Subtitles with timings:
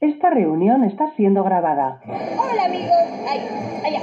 [0.00, 2.02] Esta reunión está siendo grabada.
[2.04, 2.92] Hola amigos,
[3.26, 3.40] ay,
[3.82, 4.00] allá.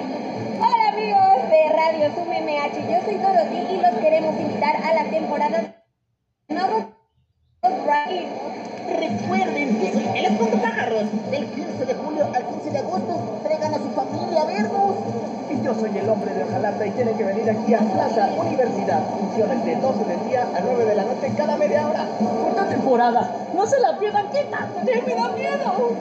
[0.58, 5.04] Hola amigos de Radio Zoom MH, yo soy Dorothy y los queremos invitar a la
[5.12, 5.76] temporada
[6.50, 6.86] nuevos
[7.62, 8.32] Recuerden
[9.80, 11.30] que soy el pájaros.
[11.30, 14.96] Del 15 de julio al 15 de agosto traigan a su familia a vernos.
[15.64, 19.02] Yo soy el hombre de Ojalata y tiene que venir aquí a Plaza Universidad.
[19.18, 22.06] Funciones de 12 del día a 9 de la noche cada media hora.
[22.50, 23.48] Esta temporada.
[23.56, 24.68] No se la pierdan, ¿qué tal?
[24.84, 25.98] ¡Me da miedo!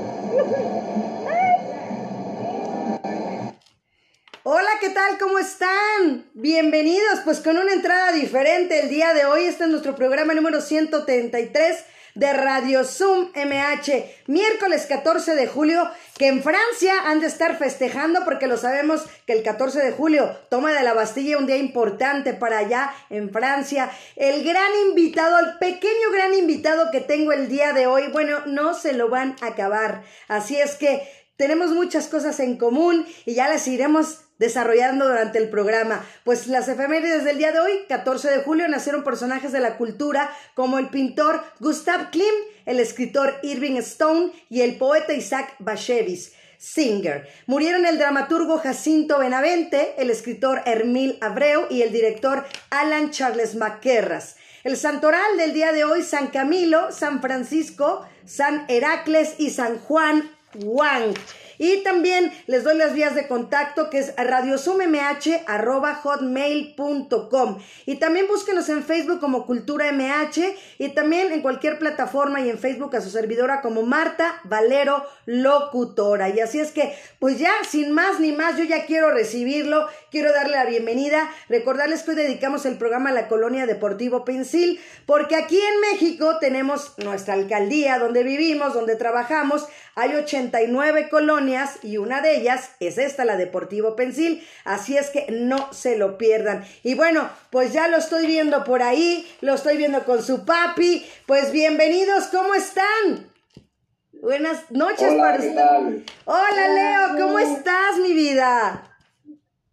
[4.42, 5.16] Hola, ¿qué tal?
[5.20, 6.24] ¿Cómo están?
[6.34, 9.44] Bienvenidos, pues con una entrada diferente el día de hoy.
[9.44, 11.84] Este es nuestro programa número 133
[12.14, 18.24] de Radio Zoom MH, miércoles 14 de julio, que en Francia han de estar festejando
[18.24, 22.34] porque lo sabemos que el 14 de julio toma de la Bastilla un día importante
[22.34, 23.90] para allá en Francia.
[24.16, 28.74] El gran invitado, el pequeño gran invitado que tengo el día de hoy, bueno, no
[28.74, 30.02] se lo van a acabar.
[30.28, 31.02] Así es que
[31.36, 36.04] tenemos muchas cosas en común y ya las iremos desarrollando durante el programa.
[36.24, 40.30] Pues las efemérides del día de hoy, 14 de julio, nacieron personajes de la cultura
[40.54, 42.34] como el pintor Gustav Klim,
[42.66, 46.32] el escritor Irving Stone y el poeta Isaac Bashevis.
[46.58, 47.28] Singer.
[47.46, 54.36] Murieron el dramaturgo Jacinto Benavente, el escritor Hermil Abreu y el director Alan Charles McKerras.
[54.64, 60.30] El santoral del día de hoy, San Camilo, San Francisco, San Heracles y San Juan
[60.54, 61.14] Wang.
[61.62, 64.14] Y también les doy las vías de contacto que es
[66.02, 72.50] hotmail.com Y también búsquenos en Facebook como Cultura MH y también en cualquier plataforma y
[72.50, 76.30] en Facebook a su servidora como Marta Valero Locutora.
[76.30, 80.32] Y así es que, pues ya, sin más ni más, yo ya quiero recibirlo, quiero
[80.32, 85.36] darle la bienvenida, recordarles que hoy dedicamos el programa a la Colonia Deportivo Pensil, porque
[85.36, 92.22] aquí en México tenemos nuestra alcaldía donde vivimos, donde trabajamos, hay 89 colonias y una
[92.22, 94.42] de ellas es esta, la Deportivo Pensil.
[94.64, 96.64] Así es que no se lo pierdan.
[96.82, 101.04] Y bueno, pues ya lo estoy viendo por ahí, lo estoy viendo con su papi.
[101.26, 103.30] Pues bienvenidos, ¿cómo están?
[104.22, 105.36] Buenas noches Hola,
[106.24, 108.88] Hola, Leo, ¿cómo estás, mi vida?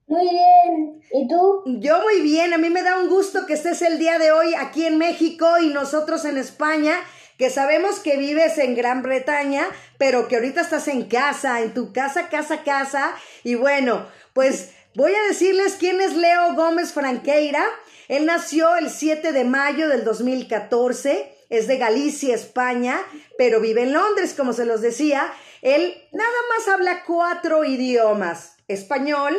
[0.08, 1.02] Muy bien.
[1.14, 1.64] ¿Y tú?
[1.80, 2.52] Yo muy bien.
[2.54, 5.46] A mí me da un gusto que estés el día de hoy aquí en México
[5.62, 6.96] y nosotros en España
[7.40, 9.66] que sabemos que vives en Gran Bretaña,
[9.98, 13.16] pero que ahorita estás en casa, en tu casa, casa, casa.
[13.46, 17.64] Y bueno, pues voy a decirles quién es Leo Gómez Franqueira.
[18.10, 23.00] Él nació el 7 de mayo del 2014, es de Galicia, España,
[23.38, 25.32] pero vive en Londres, como se los decía.
[25.62, 29.38] Él nada más habla cuatro idiomas, español,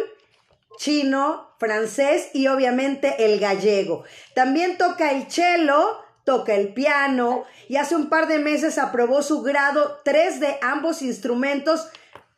[0.79, 4.05] chino, francés y obviamente el gallego.
[4.35, 5.99] También toca el cello,
[6.31, 11.03] toca el piano y hace un par de meses aprobó su grado 3 de ambos
[11.03, 11.89] instrumentos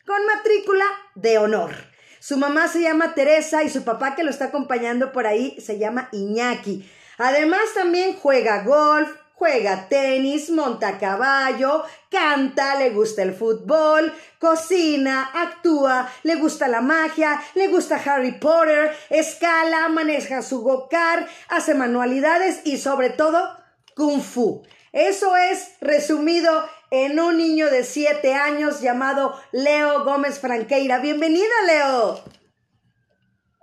[0.06, 1.74] con matrícula de honor.
[2.18, 5.78] Su mamá se llama Teresa y su papá que lo está acompañando por ahí se
[5.78, 6.90] llama Iñaki.
[7.18, 16.10] Además también juega golf, juega tenis, monta caballo, canta, le gusta el fútbol, cocina, actúa,
[16.22, 22.78] le gusta la magia, le gusta Harry Potter, escala, maneja su go-kart, hace manualidades y
[22.78, 23.61] sobre todo
[23.94, 24.62] Kung Fu.
[24.92, 30.98] Eso es resumido en un niño de 7 años llamado Leo Gómez Franqueira.
[30.98, 32.41] Bienvenida, Leo.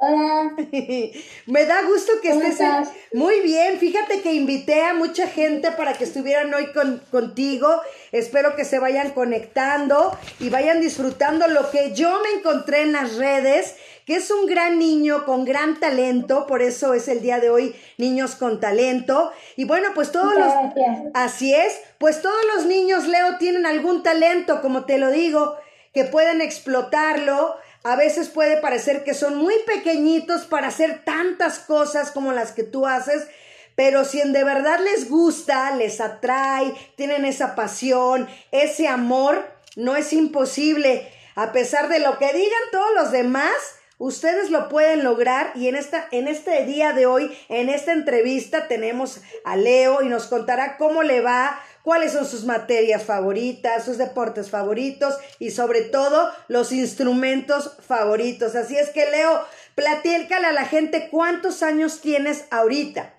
[0.01, 0.55] Hola.
[1.45, 2.61] Me da gusto que ¿Cómo estés.
[2.61, 2.89] estás?
[3.11, 7.81] Muy bien, fíjate que invité a mucha gente para que estuvieran hoy con, contigo.
[8.13, 13.17] Espero que se vayan conectando y vayan disfrutando lo que yo me encontré en las
[13.17, 17.49] redes, que es un gran niño con gran talento, por eso es el día de
[17.49, 19.33] hoy Niños con Talento.
[19.57, 20.53] Y bueno, pues todos los...
[20.75, 21.11] Gracias.
[21.13, 25.57] Así es, pues todos los niños, Leo, tienen algún talento, como te lo digo,
[25.93, 27.57] que pueden explotarlo.
[27.83, 32.63] A veces puede parecer que son muy pequeñitos para hacer tantas cosas como las que
[32.63, 33.27] tú haces,
[33.75, 39.47] pero si en de verdad les gusta, les atrae, tienen esa pasión, ese amor,
[39.77, 41.09] no es imposible.
[41.35, 43.53] A pesar de lo que digan todos los demás,
[43.99, 48.69] Ustedes lo pueden lograr y en, esta, en este día de hoy, en esta entrevista,
[48.69, 53.97] tenemos a Leo y nos contará cómo le va, cuáles son sus materias favoritas, sus
[53.97, 58.55] deportes favoritos y sobre todo los instrumentos favoritos.
[58.55, 59.41] Así es que Leo,
[59.75, 63.13] platícale a la gente cuántos años tienes ahorita.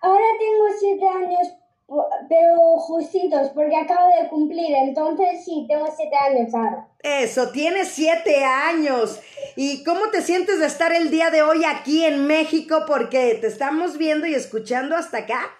[0.00, 1.54] Ahora tengo siete años,
[2.28, 4.76] pero justitos, porque acabo de cumplir.
[4.76, 6.88] Entonces sí, tengo siete años ahora.
[7.00, 9.20] Eso, tienes siete años.
[9.56, 12.84] ¿Y cómo te sientes de estar el día de hoy aquí en México?
[12.86, 15.57] Porque te estamos viendo y escuchando hasta acá.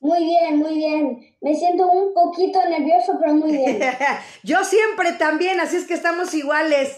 [0.00, 1.34] Muy bien, muy bien.
[1.40, 3.80] Me siento un poquito nervioso, pero muy bien.
[4.42, 6.96] Yo siempre también, así es que estamos iguales.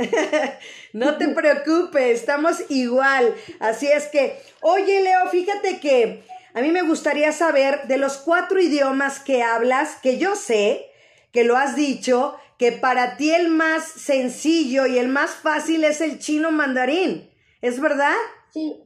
[0.92, 3.34] no te preocupes, estamos igual.
[3.60, 6.24] Así es que, oye Leo, fíjate que
[6.54, 10.90] a mí me gustaría saber de los cuatro idiomas que hablas, que yo sé,
[11.32, 16.00] que lo has dicho, que para ti el más sencillo y el más fácil es
[16.00, 17.30] el chino mandarín.
[17.62, 18.16] ¿Es verdad?
[18.52, 18.82] Sí.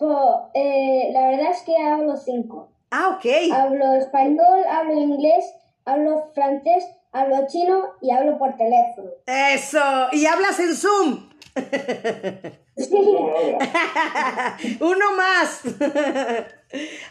[0.00, 2.70] Po- eh, la verdad es que hablo cinco.
[2.90, 3.26] Ah, ok.
[3.52, 5.44] Hablo español, hablo inglés,
[5.84, 9.10] hablo francés, hablo chino y hablo por teléfono.
[9.26, 9.78] Eso.
[10.12, 11.28] Y hablas en Zoom.
[14.80, 15.60] Uno más.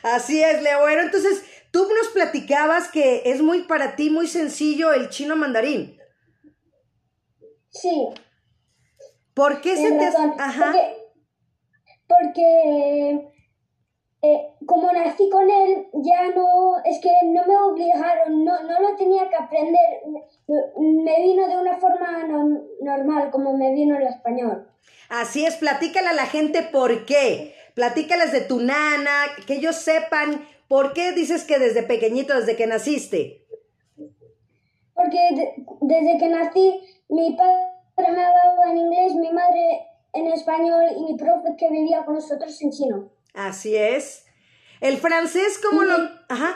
[0.01, 0.79] Así es, Leo.
[0.79, 5.95] Bueno, entonces tú nos platicabas que es muy para ti, muy sencillo el chino mandarín.
[7.69, 8.07] Sí,
[9.35, 10.41] ¿Por qué se tienes te hace-.
[10.41, 10.65] Ajá.
[10.65, 10.98] Porque,
[12.09, 13.29] porque
[14.21, 18.95] eh, como nací con él, ya no, es que no me obligaron, no, no lo
[18.97, 20.01] tenía que aprender.
[20.47, 24.67] Me- vino de una forma no- normal, como me vino el español.
[25.09, 27.53] Así es, platícale a la gente por qué.
[27.75, 32.67] Platícales de tu nana, que ellos sepan por qué dices que desde pequeñito, desde que
[32.67, 33.45] naciste.
[34.93, 40.83] Porque de- desde que nací, mi padre me hablaba en inglés, mi madre en español
[40.97, 43.09] y mi profe que vivía con nosotros en chino.
[43.33, 44.25] Así es.
[44.81, 45.95] El francés, ¿cómo lo...?
[46.29, 46.55] Ajá.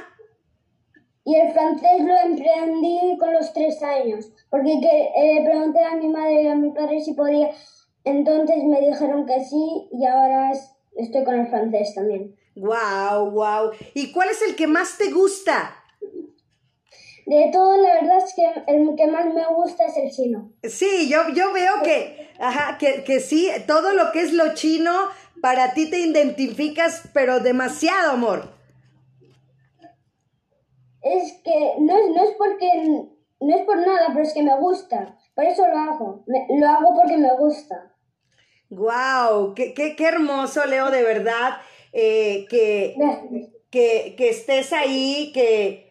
[1.25, 6.09] Y el francés lo emprendí con los tres años, porque que, eh, pregunté a mi
[6.09, 7.49] madre y a mi padre si podía,
[8.03, 12.35] entonces me dijeron que sí y ahora es- estoy con el francés también.
[12.55, 13.71] Wow, wow.
[13.93, 15.73] ¿Y cuál es el que más te gusta?
[17.25, 20.51] De todo, la verdad es que el que más me gusta es el chino.
[20.63, 24.91] Sí, yo, yo veo que, ajá, que, que sí, todo lo que es lo chino,
[25.41, 28.49] para ti te identificas, pero demasiado, amor.
[31.01, 32.67] Es que no es, no es porque,
[33.41, 35.17] no es por nada, pero es que me gusta.
[35.35, 36.23] Por eso lo hago.
[36.27, 37.93] Me- lo hago porque me gusta.
[38.69, 41.57] Wow, qué, qué, qué hermoso, Leo, de verdad,
[41.91, 42.95] eh, que,
[43.69, 45.82] que, que estés ahí, que,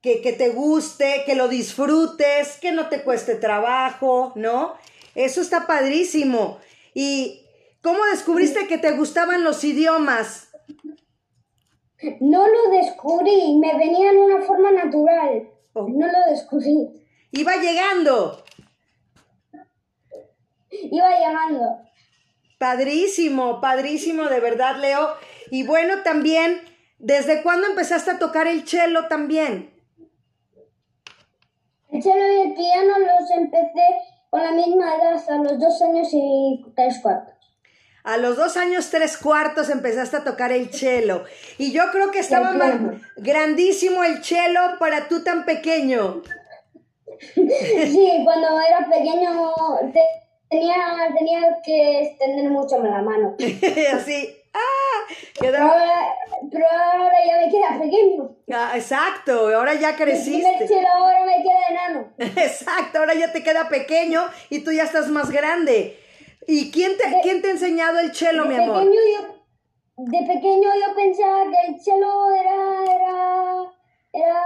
[0.00, 4.74] que, que te guste, que lo disfrutes, que no te cueste trabajo, ¿no?
[5.14, 6.58] Eso está padrísimo.
[6.94, 7.46] ¿Y
[7.82, 10.48] cómo descubriste que te gustaban los idiomas?
[12.20, 15.48] No lo descubrí, me venía en una forma natural.
[15.72, 15.86] Oh.
[15.88, 16.88] No lo descubrí.
[17.30, 18.44] Iba llegando.
[20.70, 21.78] Iba llegando.
[22.58, 25.14] Padrísimo, padrísimo, de verdad, Leo.
[25.50, 26.60] Y bueno, también,
[27.02, 29.70] ¿desde cuándo empezaste a tocar el cello también?
[31.90, 33.84] El cello y el piano los empecé
[34.30, 37.34] con la misma edad, hasta los dos años y tres cuartos.
[38.04, 41.24] A los dos años, tres cuartos empezaste a tocar el cello.
[41.58, 42.52] Y yo creo que estaba
[43.16, 46.22] grandísimo el cello para tú tan pequeño.
[47.34, 49.44] Sí, cuando era pequeño
[49.92, 50.00] te-
[50.50, 50.74] tenía,
[51.16, 53.36] tenía que extender mucho la mano.
[53.94, 54.34] Así.
[54.54, 55.14] ¡Ah!
[55.40, 56.14] Pero ahora,
[56.50, 58.36] pero ahora ya me queda pequeño.
[58.52, 60.68] Ah, exacto, ahora ya creciste.
[60.68, 62.12] cello ahora me queda enano.
[62.18, 65.98] Exacto, ahora ya te queda pequeño y tú ya estás más grande.
[66.46, 68.12] ¿Y quién te, quién te ha enseñado el
[68.44, 68.82] de mi amor?
[68.82, 69.44] pequeño yo,
[69.96, 73.72] de pequeño yo pensaba que el cello era, era,
[74.12, 74.42] era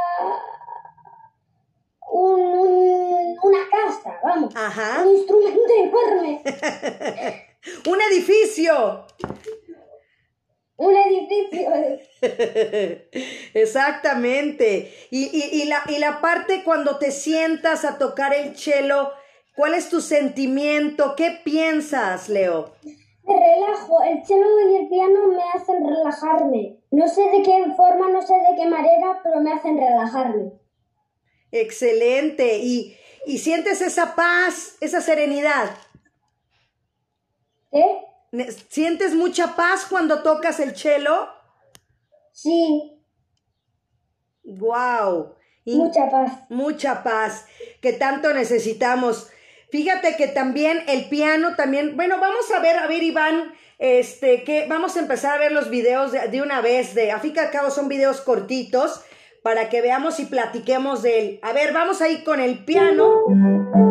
[2.13, 5.03] un, un- una casa, vamos, Ajá.
[5.05, 6.43] un instrumento enorme,
[7.89, 9.05] Un edificio.
[10.79, 11.71] Un edificio.
[13.55, 14.93] Exactamente.
[15.11, 19.11] Y, y- y la, y la parte cuando te sientas a tocar el cello,
[19.55, 21.15] ¿cuál es tu sentimiento?
[21.17, 22.75] ¿Qué piensas, Leo?
[23.25, 26.79] Me relajo, el cello y el piano me hacen relajarme.
[26.93, 30.53] No sé de qué forma, no sé de qué manera, pero me hacen relajarme.
[31.51, 32.59] Excelente.
[32.59, 35.71] Y, y sientes esa paz, esa serenidad.
[37.73, 37.99] ¿Eh?
[38.69, 41.29] ¿Sientes mucha paz cuando tocas el cello?
[42.33, 42.93] Sí,
[44.45, 45.35] Wow.
[45.65, 46.33] mucha paz.
[46.49, 47.47] mucha paz
[47.81, 49.29] que tanto necesitamos.
[49.71, 54.67] Fíjate que también el piano también, bueno, vamos a ver, a ver Iván, este, que
[54.69, 57.39] vamos a empezar a ver los videos de, de una vez, de, a fin y
[57.41, 59.03] al cabo son videos cortitos,
[59.43, 61.41] para que veamos y platiquemos de él.
[61.43, 63.86] A ver, vamos a ir con el piano.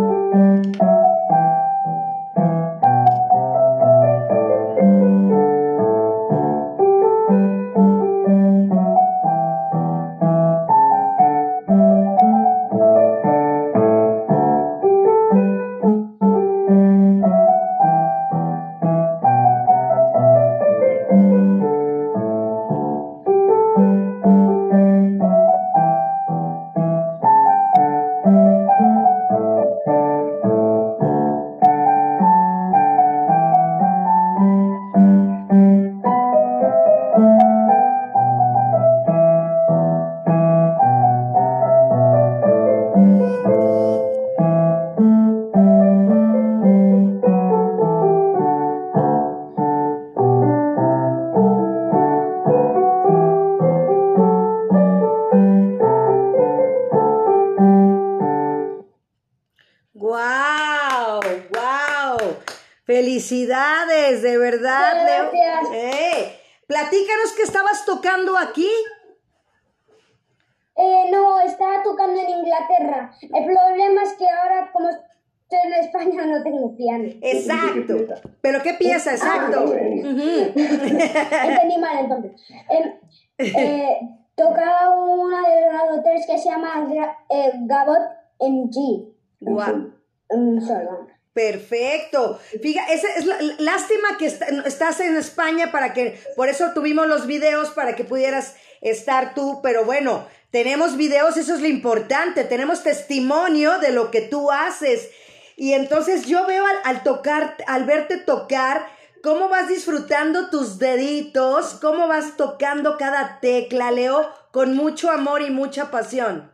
[86.15, 86.87] 3 que se llama
[87.29, 87.97] eh, Gabot
[88.39, 89.13] en G.
[89.41, 89.93] Guau.
[90.29, 91.07] En solo.
[91.33, 92.39] Perfecto.
[92.61, 97.07] Fíjate, esa es la, lástima que est- estás en España para que, por eso tuvimos
[97.07, 102.45] los videos para que pudieras estar tú, pero bueno, tenemos videos, eso es lo importante,
[102.45, 105.09] tenemos testimonio de lo que tú haces.
[105.57, 108.85] Y entonces yo veo al, al tocar, al verte tocar,
[109.21, 115.49] cómo vas disfrutando tus deditos, cómo vas tocando cada tecla, Leo, con mucho amor y
[115.49, 116.49] mucha pasión.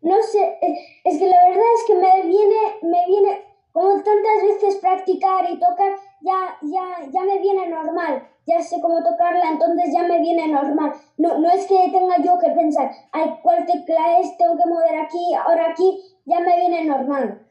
[0.00, 0.56] No sé,
[1.02, 5.58] es que la verdad es que me viene, me viene, como tantas veces practicar y
[5.58, 8.28] tocar, ya, ya, ya me viene normal.
[8.46, 10.92] Ya sé cómo tocarla, entonces ya me viene normal.
[11.16, 14.38] No, no es que tenga yo que pensar, ay, ¿cuál tecla es?
[14.38, 17.44] Tengo que mover aquí, ahora aquí, ya me viene normal.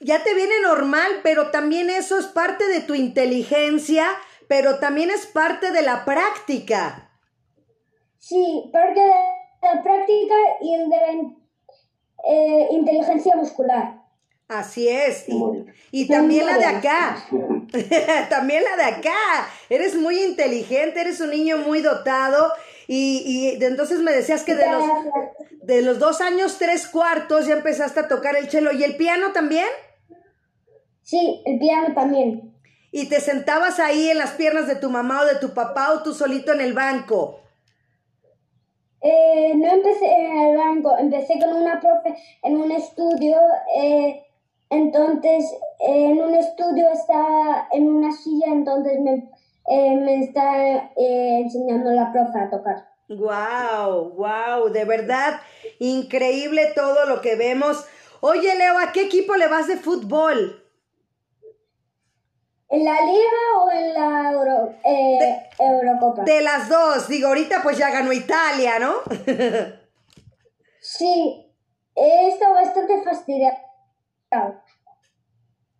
[0.00, 4.08] ya te viene normal, pero también eso es parte de tu inteligencia,
[4.48, 7.09] pero también es parte de la práctica.
[8.20, 11.12] Sí, porque de la práctica y el de la
[12.28, 14.00] eh, inteligencia muscular.
[14.46, 15.26] Así es.
[15.92, 17.24] Y, también la de acá.
[18.28, 19.48] también la de acá.
[19.68, 22.52] Eres muy inteligente, eres un niño muy dotado.
[22.88, 24.84] Y, y de- entonces me decías que de los,
[25.62, 28.72] de los dos años, tres cuartos ya empezaste a tocar el cello.
[28.72, 29.68] ¿Y el piano también?
[31.02, 32.52] Sí, el piano también.
[32.92, 36.02] Y te sentabas ahí en las piernas de tu mamá o de tu papá o
[36.02, 37.40] tú solito en el banco.
[39.02, 43.36] Eh, no empecé en el banco, empecé con una profe en un estudio.
[43.76, 44.26] eh,
[44.70, 49.28] entonces, eh, en un estudio estaba en una silla, entonces me,
[49.68, 52.88] eh, me está eh, enseñando la profe a tocar.
[53.08, 55.40] Wow, wow, de verdad
[55.80, 57.84] increíble todo lo que vemos.
[58.20, 60.62] Oye, Leo, ¿a qué equipo le vas de fútbol?
[62.70, 66.22] ¿En la liga o en la Euro- eh, Eurocopa?
[66.22, 68.94] De las dos, digo, ahorita pues ya ganó Italia, ¿no?
[70.80, 71.46] Sí,
[71.96, 73.56] he estado bastante fastidiado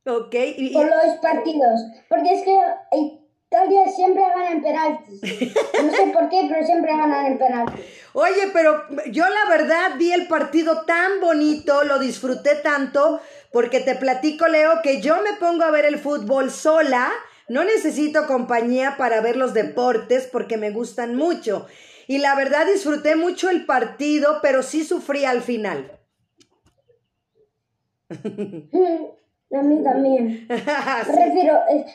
[0.07, 2.59] ok, y, y- por los partidos, porque es que
[2.97, 5.21] Italia siempre gana en penaltis.
[5.83, 7.85] No sé por qué, pero siempre ganan en penaltis.
[8.13, 13.21] oye, pero yo la verdad vi el partido tan bonito, lo disfruté tanto,
[13.53, 17.11] porque te platico, Leo, que yo me pongo a ver el fútbol sola,
[17.49, 21.67] no necesito compañía para ver los deportes porque me gustan mucho.
[22.07, 25.99] Y la verdad disfruté mucho el partido, pero sí sufrí al final.
[28.11, 30.49] A mí también.
[30.49, 31.13] Sí.
[31.13, 31.87] Me refiero, eh,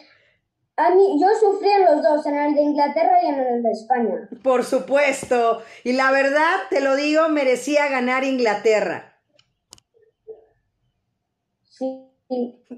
[0.78, 3.72] a mí, yo sufrí en los dos, en el de Inglaterra y en el de
[3.72, 4.30] España.
[4.44, 5.62] Por supuesto.
[5.86, 9.15] Y la verdad, te lo digo, merecía ganar Inglaterra.
[11.78, 12.10] Sí,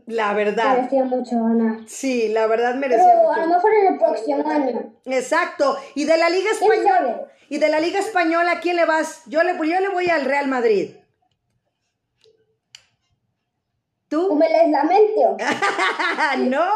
[0.07, 0.75] La verdad.
[0.77, 1.87] parecía mucho ganar.
[1.87, 4.93] Sí, la verdad merecía Pero a lo mejor en el próximo año.
[5.05, 5.77] Exacto.
[5.93, 7.21] Y de la Liga ¿Quién Española.
[7.49, 9.21] Y de la Liga Española, ¿a quién le vas?
[9.27, 10.95] Yo le, yo le voy al Real Madrid.
[14.09, 14.29] ¿Tú?
[14.29, 15.37] ¿Cómo les lamento?
[16.49, 16.69] no.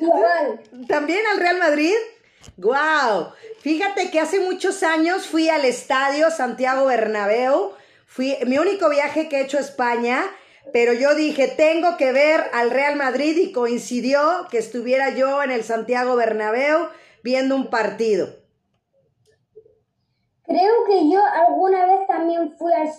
[0.00, 0.60] Igual.
[0.86, 1.94] ¿También al Real Madrid?
[2.56, 3.32] ¡Guau!
[3.60, 7.72] Fíjate que hace muchos años fui al estadio Santiago Bernabéu.
[8.06, 10.22] Fui mi único viaje que he hecho a España,
[10.72, 15.50] pero yo dije, tengo que ver al Real Madrid y coincidió que estuviera yo en
[15.50, 16.88] el Santiago Bernabéu
[17.22, 18.28] viendo un partido.
[20.46, 22.90] Creo que yo alguna vez también fui al,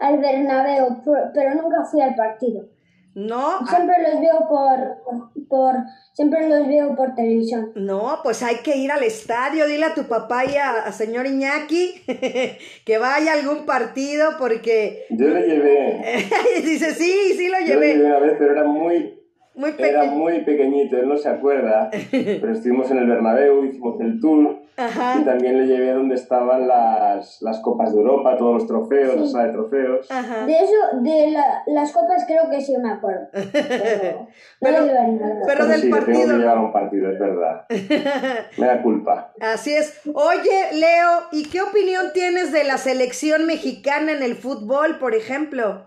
[0.00, 1.02] al Bernabéu,
[1.32, 2.68] pero nunca fui al partido.
[3.14, 5.74] No, ah, Siempre los veo por, por,
[6.12, 7.72] siempre los veo por televisión.
[7.74, 9.66] no, pues hay que ir al estadio.
[9.66, 11.94] Dile a tu papá y a, a señor Iñaki
[12.84, 16.28] que vaya a algún partido porque Yo le llevé.
[16.64, 18.04] dice, sí, sí lo Yo le llevé llevé.
[18.06, 19.17] una vez, pero era muy,
[19.58, 21.90] Muy era muy pequeñito, él no se acuerda.
[22.10, 24.56] Pero estuvimos en el Bernabéu, hicimos el tour.
[24.76, 25.16] Ajá.
[25.20, 29.26] Y también le llevé donde estaban las, las Copas de Europa, todos los trofeos, la
[29.26, 30.08] sala de trofeos.
[30.08, 30.46] Ajá.
[30.46, 33.26] De eso, de la- las copas creo que sí me acuerdo.
[33.32, 34.28] Pero, no
[34.60, 35.40] Pero- llevaré nada.
[35.46, 36.38] Pero del sí, le tengo que partido.
[36.38, 37.66] llevar a un partido, es verdad.
[38.58, 39.32] Me da culpa.
[39.40, 40.00] Así es.
[40.14, 45.86] Oye, Leo, ¿y qué opinión tienes de la selección mexicana en el fútbol, por ejemplo?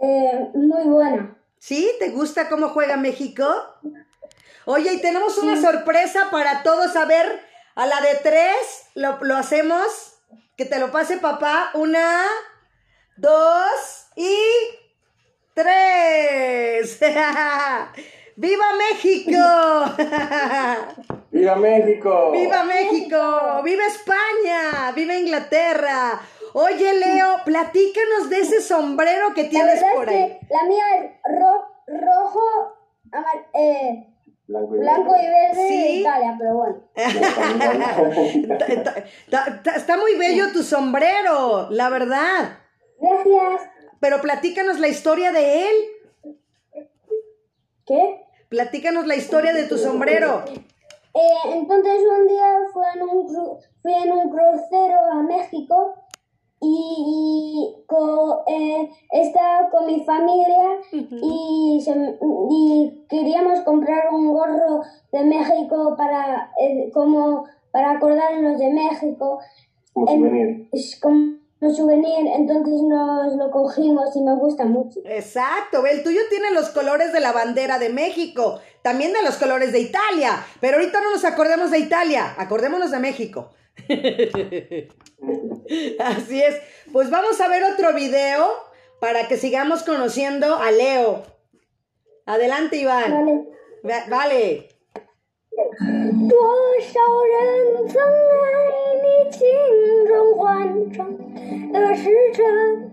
[0.00, 1.36] Eh, muy buena.
[1.58, 1.90] ¿Sí?
[1.98, 3.44] ¿Te gusta cómo juega México?
[4.64, 6.94] Oye, y tenemos una sorpresa para todos.
[6.96, 7.40] A ver,
[7.74, 10.14] a la de tres, lo, lo hacemos.
[10.56, 11.70] Que te lo pase papá.
[11.74, 12.24] Una,
[13.16, 14.36] dos y
[15.54, 17.00] tres.
[18.36, 19.32] ¡Viva México!
[21.32, 22.30] ¡Viva México!
[22.30, 23.62] ¡Viva México!
[23.64, 24.92] ¡Viva España!
[24.94, 26.20] ¡Viva Inglaterra!
[26.54, 30.38] Oye, Leo, platícanos de ese sombrero que La tienes verdad por es ahí.
[30.40, 32.40] que la mía es ro- rojo,
[33.12, 34.04] amar- eh,
[34.46, 35.82] Blanco y blanco y verde Sí.
[35.82, 36.76] de Italia, pero bueno.
[39.76, 42.58] Está muy bello tu sombrero, la verdad.
[42.98, 43.68] Gracias.
[44.00, 45.76] Pero platícanos la historia de él.
[47.86, 48.24] ¿Qué?
[48.48, 50.44] Platícanos la historia de tu sombrero.
[50.46, 55.94] Eh, entonces un día fui en un, cru- fui en un crucero a México
[56.60, 62.18] y, y co- eh, estaba con mi familia y, se-
[62.50, 69.38] y queríamos comprar un gorro de México para eh, como para acordarnos de México
[69.92, 70.68] Como En- souvenir.
[70.72, 76.20] es como un souvenir entonces nos lo cogimos y me gusta mucho Exacto, el tuyo
[76.30, 80.78] tiene los colores de la bandera de México, también de los colores de Italia, pero
[80.78, 83.50] ahorita no nos acordemos de Italia, acordémonos de México.
[85.99, 86.55] Así es,
[86.91, 88.45] pues vamos a ver otro video
[88.99, 91.23] para que sigamos conociendo a Leo.
[92.25, 93.11] Adelante, Iván.
[93.11, 93.45] vale
[93.83, 94.69] Va- Vale.
[96.29, 96.35] 多
[96.79, 96.99] 少
[97.31, 98.03] 人曾爱
[99.03, 99.39] 你轻
[100.07, 101.15] 重缓长
[101.71, 102.91] 的时辰，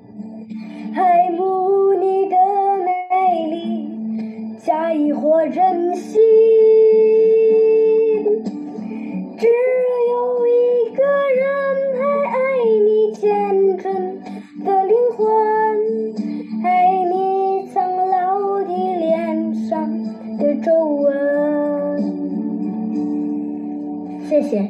[0.94, 2.36] 爱慕你的
[2.84, 6.20] 美丽，假意或真心。
[9.38, 9.46] 只
[15.14, 15.26] 的灵魂，
[16.64, 18.66] 爱你苍老的
[18.98, 19.88] 脸上
[20.36, 21.06] 的皱纹。
[24.28, 24.68] 谢谢。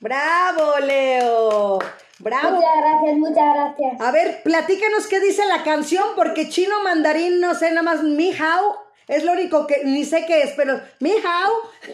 [0.00, 1.78] Bravo, Leo.
[2.18, 2.56] Bravo.
[2.56, 4.00] Muchas gracias, muchas gracias.
[4.00, 8.32] A ver, platícanos qué dice la canción, porque chino mandarín no sé nada más mi
[8.32, 8.82] hao.
[9.06, 11.52] Es lo único que ni sé qué es, pero mi hao.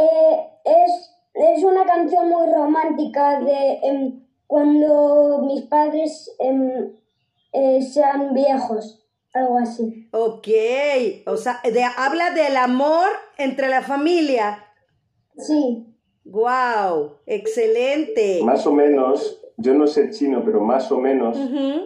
[0.00, 6.93] Eh, es, es una canción muy romántica de em, cuando mis padres em,
[7.53, 10.07] eh, sean viejos, algo así.
[10.11, 10.47] ok,
[11.27, 14.63] o sea, de- habla del amor entre la familia.
[15.37, 15.87] Sí,
[16.25, 18.39] Wow, excelente.
[18.43, 21.37] Más o menos, yo no sé chino, pero más o menos,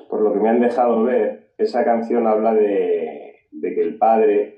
[0.10, 4.57] por lo que me han dejado ver, esa canción habla de, de que el padre,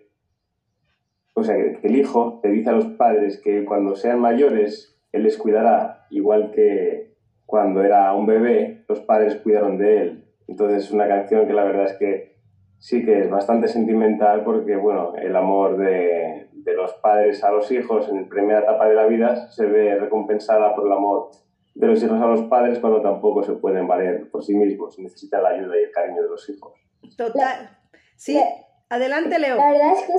[1.39, 5.23] o sea, que el hijo le dice a los padres que cuando sean mayores, él
[5.23, 10.25] les cuidará, igual que cuando era un bebé, los padres cuidaron de él.
[10.47, 12.36] Entonces es una canción que la verdad es que
[12.78, 17.71] sí que es bastante sentimental porque, bueno, el amor de, de los padres a los
[17.71, 21.30] hijos en la primera etapa de la vida se ve recompensada por el amor
[21.75, 25.43] de los hijos a los padres cuando tampoco se pueden valer por sí mismos, necesitan
[25.43, 26.73] la ayuda y el cariño de los hijos.
[27.17, 27.69] Total.
[28.15, 29.56] Sí, La- adelante, Leo.
[29.58, 30.13] la verdad es que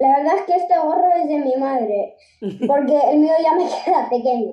[0.00, 2.16] la verdad es que este gorro es de mi madre,
[2.66, 4.52] porque el mío ya me queda pequeño.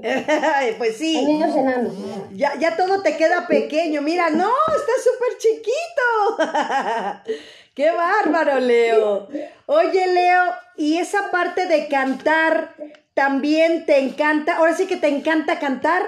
[0.78, 1.92] pues El sí, mío es enano.
[2.34, 4.02] ya, ya todo te queda pequeño.
[4.02, 7.34] Mira, no, está súper chiquito.
[7.76, 9.28] Qué bárbaro, Leo.
[9.66, 10.44] Oye, Leo,
[10.78, 12.74] ¿y esa parte de cantar
[13.14, 14.58] también te encanta?
[14.58, 16.04] Ahora sí que te encanta cantar.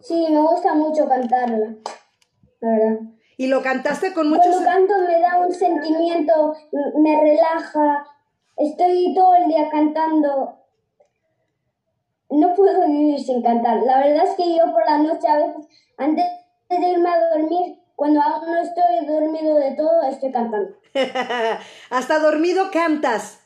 [0.00, 1.74] Sí, me gusta mucho cantarla,
[2.60, 2.98] la verdad.
[3.36, 4.42] Y lo cantaste con mucho...
[4.42, 6.54] Cuando canto me da un sentimiento,
[6.96, 8.06] me relaja,
[8.56, 10.58] estoy todo el día cantando.
[12.30, 13.82] No puedo vivir sin cantar.
[13.82, 15.66] La verdad es que yo por la noche a veces,
[15.98, 16.24] antes
[16.68, 20.76] de irme a dormir, cuando aún no estoy dormido de todo, estoy cantando.
[21.90, 23.40] Hasta dormido cantas.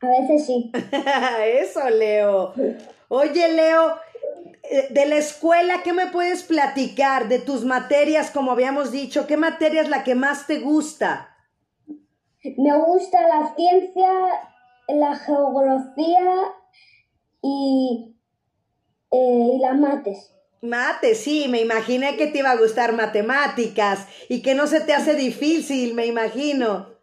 [0.00, 0.70] A veces sí.
[1.60, 2.52] Eso, Leo.
[3.08, 3.96] Oye, Leo,
[4.90, 9.26] de la escuela, ¿qué me puedes platicar de tus materias, como habíamos dicho?
[9.26, 11.36] ¿Qué materia es la que más te gusta?
[12.56, 14.08] Me gusta la ciencia,
[14.88, 16.54] la geografía
[17.42, 18.14] y,
[19.10, 20.32] eh, y las mates.
[20.62, 24.94] Mate, sí, me imaginé que te iba a gustar matemáticas y que no se te
[24.94, 26.94] hace difícil, me imagino.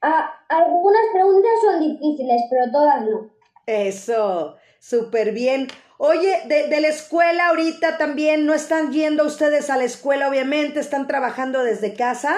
[0.00, 3.30] Algunas preguntas son difíciles, pero todas no.
[3.66, 5.68] Eso, súper bien.
[6.00, 10.78] Oye, de, de la escuela ahorita también, ¿no están yendo ustedes a la escuela, obviamente?
[10.78, 12.36] ¿Están trabajando desde casa?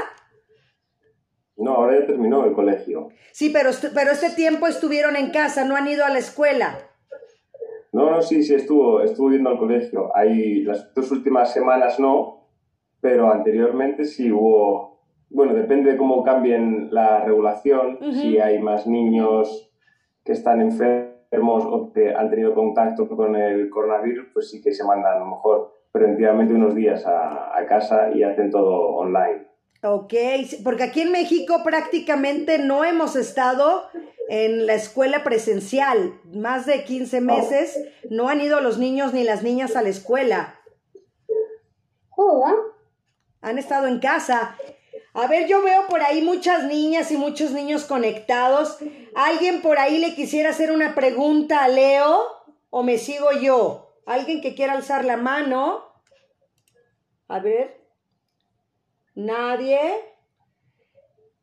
[1.59, 3.11] No, ahora ya terminó el colegio.
[3.33, 6.79] Sí, pero, pero este tiempo estuvieron en casa, no han ido a la escuela.
[7.93, 10.11] No, no, sí, sí, estuvo, estuvo yendo al colegio.
[10.17, 12.49] Ahí las dos últimas semanas no,
[13.03, 19.71] pero anteriormente sí hubo, bueno, depende de cómo cambien la regulación, si hay más niños
[20.25, 24.73] que están enfermos enfermos o que han tenido contacto con el coronavirus, pues sí que
[24.73, 29.47] se mandan a lo mejor preventivamente unos días a, a casa y hacen todo online.
[29.83, 30.13] Ok,
[30.63, 33.85] porque aquí en México prácticamente no hemos estado
[34.29, 36.21] en la escuela presencial.
[36.35, 40.57] Más de 15 meses no han ido los niños ni las niñas a la escuela.
[43.41, 44.57] Han estado en casa.
[45.13, 48.79] A ver, yo veo por ahí muchas niñas y muchos niños conectados.
[49.15, 52.23] ¿Alguien por ahí le quisiera hacer una pregunta a Leo?
[52.71, 53.97] ¿O me sigo yo?
[54.07, 55.85] ¿Alguien que quiera alzar la mano?
[57.27, 57.81] A ver.
[59.17, 59.81] ¿Nadie?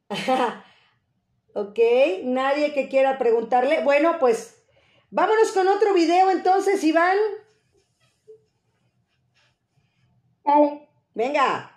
[1.53, 1.79] ok,
[2.23, 3.83] nadie que quiera preguntarle.
[3.83, 4.63] Bueno, pues
[5.11, 7.17] vámonos con otro video entonces, Iván.
[10.45, 10.87] Dale.
[11.13, 11.76] Venga.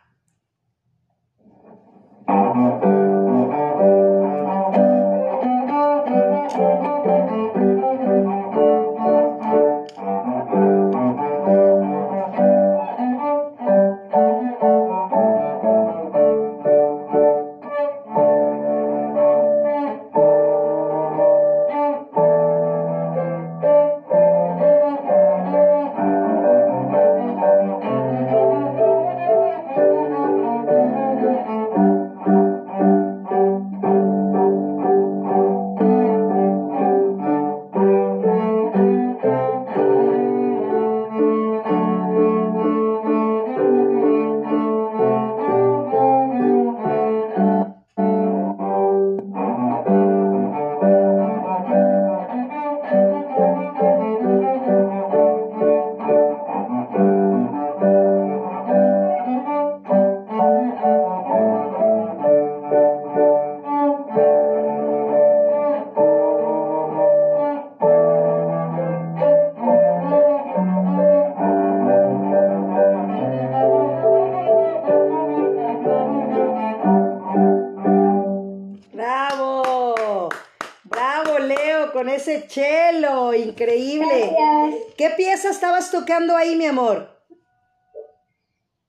[86.10, 87.08] Tocando ahí, mi amor?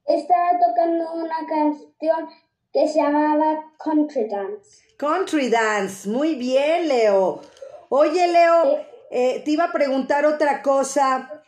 [0.07, 2.27] Estaba tocando una canción
[2.73, 4.81] que se llamaba Country Dance.
[4.97, 6.09] Country Dance.
[6.09, 7.41] Muy bien, Leo.
[7.89, 11.43] Oye, Leo, eh, te iba a preguntar otra cosa.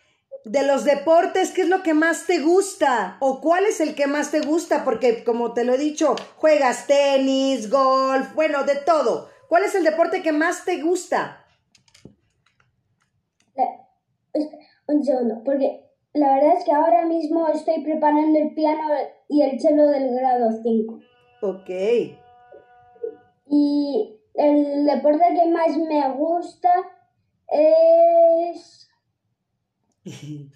[0.45, 3.17] De los deportes, ¿qué es lo que más te gusta?
[3.19, 4.83] ¿O cuál es el que más te gusta?
[4.83, 9.29] Porque, como te lo he dicho, juegas tenis, golf, bueno, de todo.
[9.49, 11.43] ¿Cuál es el deporte que más te gusta?
[14.87, 18.83] Un segundo, porque la verdad es que ahora mismo estoy preparando el piano
[19.27, 20.99] y el cello del grado 5.
[21.41, 21.69] Ok.
[23.47, 26.69] Y el deporte que más me gusta
[27.47, 28.89] es...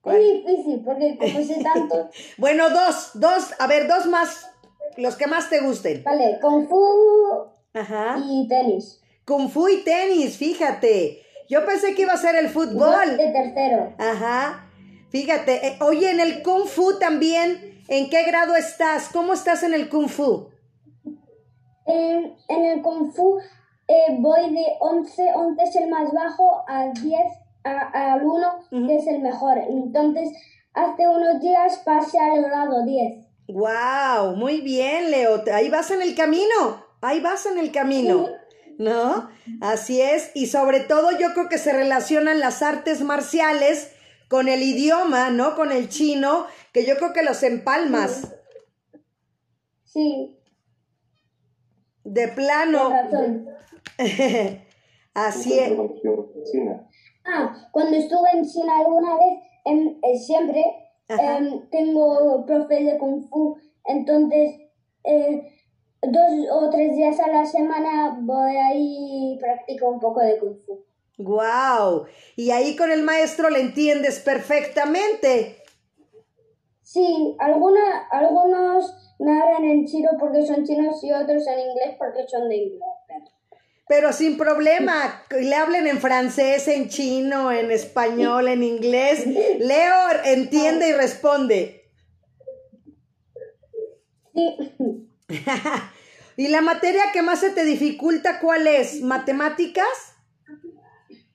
[0.00, 0.16] ¿Cuál?
[0.16, 2.08] Es difícil, porque como sé tanto...
[2.38, 4.48] Bueno, dos, dos, a ver, dos más,
[4.96, 6.04] los que más te gusten.
[6.04, 6.78] Vale, Kung Fu
[7.74, 8.18] Ajá.
[8.24, 9.02] y tenis.
[9.24, 11.22] Kung Fu y tenis, fíjate.
[11.48, 13.16] Yo pensé que iba a ser el fútbol.
[13.16, 13.92] De tercero.
[13.98, 14.66] Ajá.
[15.10, 19.08] Fíjate, eh, oye, en el Kung Fu también, ¿en qué grado estás?
[19.12, 20.48] ¿Cómo estás en el Kung Fu?
[21.86, 23.38] En, en el Kung Fu
[23.86, 27.20] eh, voy de 11, 11 es el más bajo, a 10,
[27.64, 29.56] a- al 1, que es el mejor.
[29.56, 30.28] Entonces,
[30.74, 33.24] hace unos días pasé al grado 10.
[33.48, 35.42] Wow, muy bien, Leo.
[35.54, 36.84] Ahí vas en el camino.
[37.00, 38.26] Ahí vas en el camino.
[38.78, 39.28] ¿No?
[39.60, 40.30] Así es.
[40.34, 43.92] Y sobre todo yo creo que se relacionan las artes marciales
[44.28, 45.56] con el idioma, ¿no?
[45.56, 48.34] Con el chino, que yo creo que los empalmas.
[49.84, 50.38] Sí,
[52.04, 52.92] De plano.
[55.14, 55.72] Así es.
[57.24, 60.62] Ah, cuando estuve en China alguna vez, em, eh, siempre
[61.08, 64.60] em, tengo profes de Kung Fu, entonces
[65.04, 65.57] eh,
[66.02, 70.56] dos o tres días a la semana voy ahí y practico un poco de Kung
[70.64, 70.84] Fu.
[71.18, 72.06] Wow.
[72.36, 75.56] Y ahí con el maestro le entiendes perfectamente.
[76.82, 82.26] Sí, alguna, algunos me hablan en chino porque son chinos y otros en inglés porque
[82.28, 83.34] son de Inglaterra.
[83.88, 89.26] Pero sin problema, le hablen en francés, en chino, en español, en inglés.
[89.26, 91.90] Leo entiende y responde.
[94.34, 95.07] Sí,
[96.36, 99.02] ¿Y la materia que más se te dificulta cuál es?
[99.02, 100.14] ¿Matemáticas?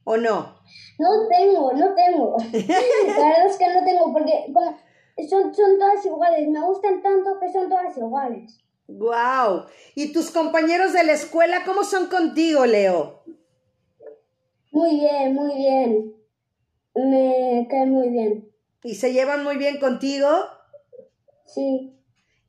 [0.03, 0.63] ¿O no?
[0.99, 2.37] no tengo, no tengo.
[2.51, 4.77] La verdad es que no tengo porque como
[5.29, 8.59] son, son todas iguales, me gustan tanto que son todas iguales.
[8.87, 9.65] Wow.
[9.95, 13.23] ¿Y tus compañeros de la escuela cómo son contigo, Leo?
[14.71, 16.15] Muy bien, muy bien.
[16.95, 18.49] Me cae muy bien.
[18.83, 20.27] ¿Y se llevan muy bien contigo?
[21.45, 21.93] Sí.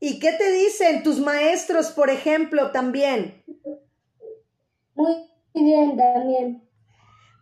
[0.06, 3.42] ¿Y qué te dicen tus maestros, por ejemplo, también?
[4.94, 5.14] Muy
[5.54, 6.62] bien también.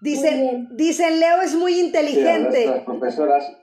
[0.00, 0.68] Dicen, Muy bien.
[0.76, 2.66] dicen Leo es muy Sí, inteligente.
[2.66, 3.58] las profesoras,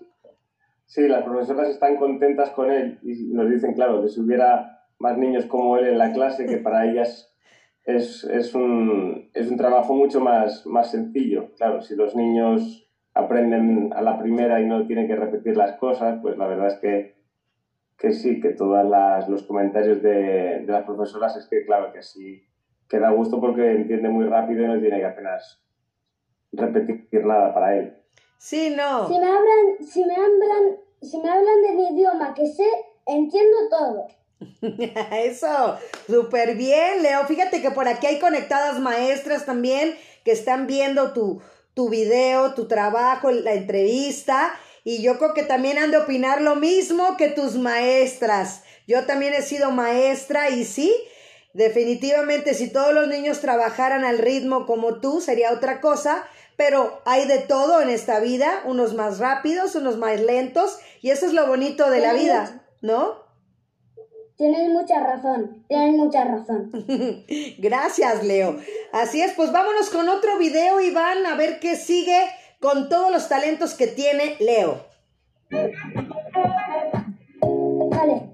[0.85, 5.17] sí, las profesoras están contentas con él y nos dicen, claro, que si hubiera más
[5.17, 7.33] niños como él en la clase, que para ellas
[7.85, 11.55] es, es, un, es un trabajo mucho más, más sencillo.
[11.55, 16.19] Claro, si los niños aprenden a la primera y no tienen que repetir las cosas,
[16.21, 17.18] pues la verdad es que,
[17.99, 18.85] que sí, que todos
[19.27, 22.47] los comentarios de, de las profesoras es que, claro, que sí,
[22.87, 25.61] que da gusto porque entiende muy rápido y no tiene que apenas
[26.51, 27.97] repetir nada para él.
[28.37, 29.07] Sí, no.
[29.07, 32.67] Si me hablan, si me hablan, si me hablan de mi idioma que sé,
[33.05, 34.07] entiendo todo.
[35.11, 37.25] Eso, súper bien, Leo.
[37.25, 41.41] Fíjate que por aquí hay conectadas maestras también que están viendo tu,
[41.73, 44.53] tu video, tu trabajo, la entrevista.
[44.83, 48.63] Y yo creo que también han de opinar lo mismo que tus maestras.
[48.87, 50.93] Yo también he sido maestra y sí,
[51.53, 56.25] definitivamente si todos los niños trabajaran al ritmo como tú sería otra cosa.
[56.57, 61.25] Pero hay de todo en esta vida, unos más rápidos, unos más lentos, y eso
[61.25, 63.29] es lo bonito de la vida, ¿no?
[64.39, 66.71] Tienes mucha razón, tienes mucha razón.
[67.57, 68.57] Gracias, Leo.
[68.93, 73.27] Así es, pues vámonos con otro video, Iván, a ver qué sigue con todos los
[73.29, 74.85] talentos que tiene Leo.
[77.89, 78.29] Vale.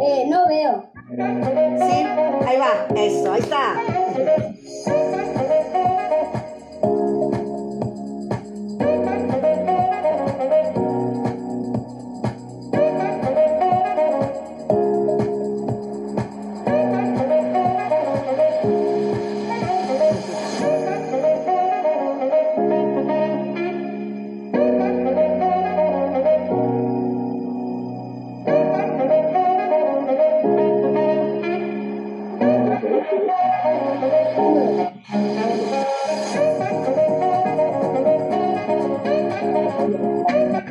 [0.00, 0.92] Eh, no veo.
[1.08, 2.06] Sí,
[2.46, 3.80] ahí va, eso, ahí está.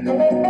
[0.06, 0.45] Pollo,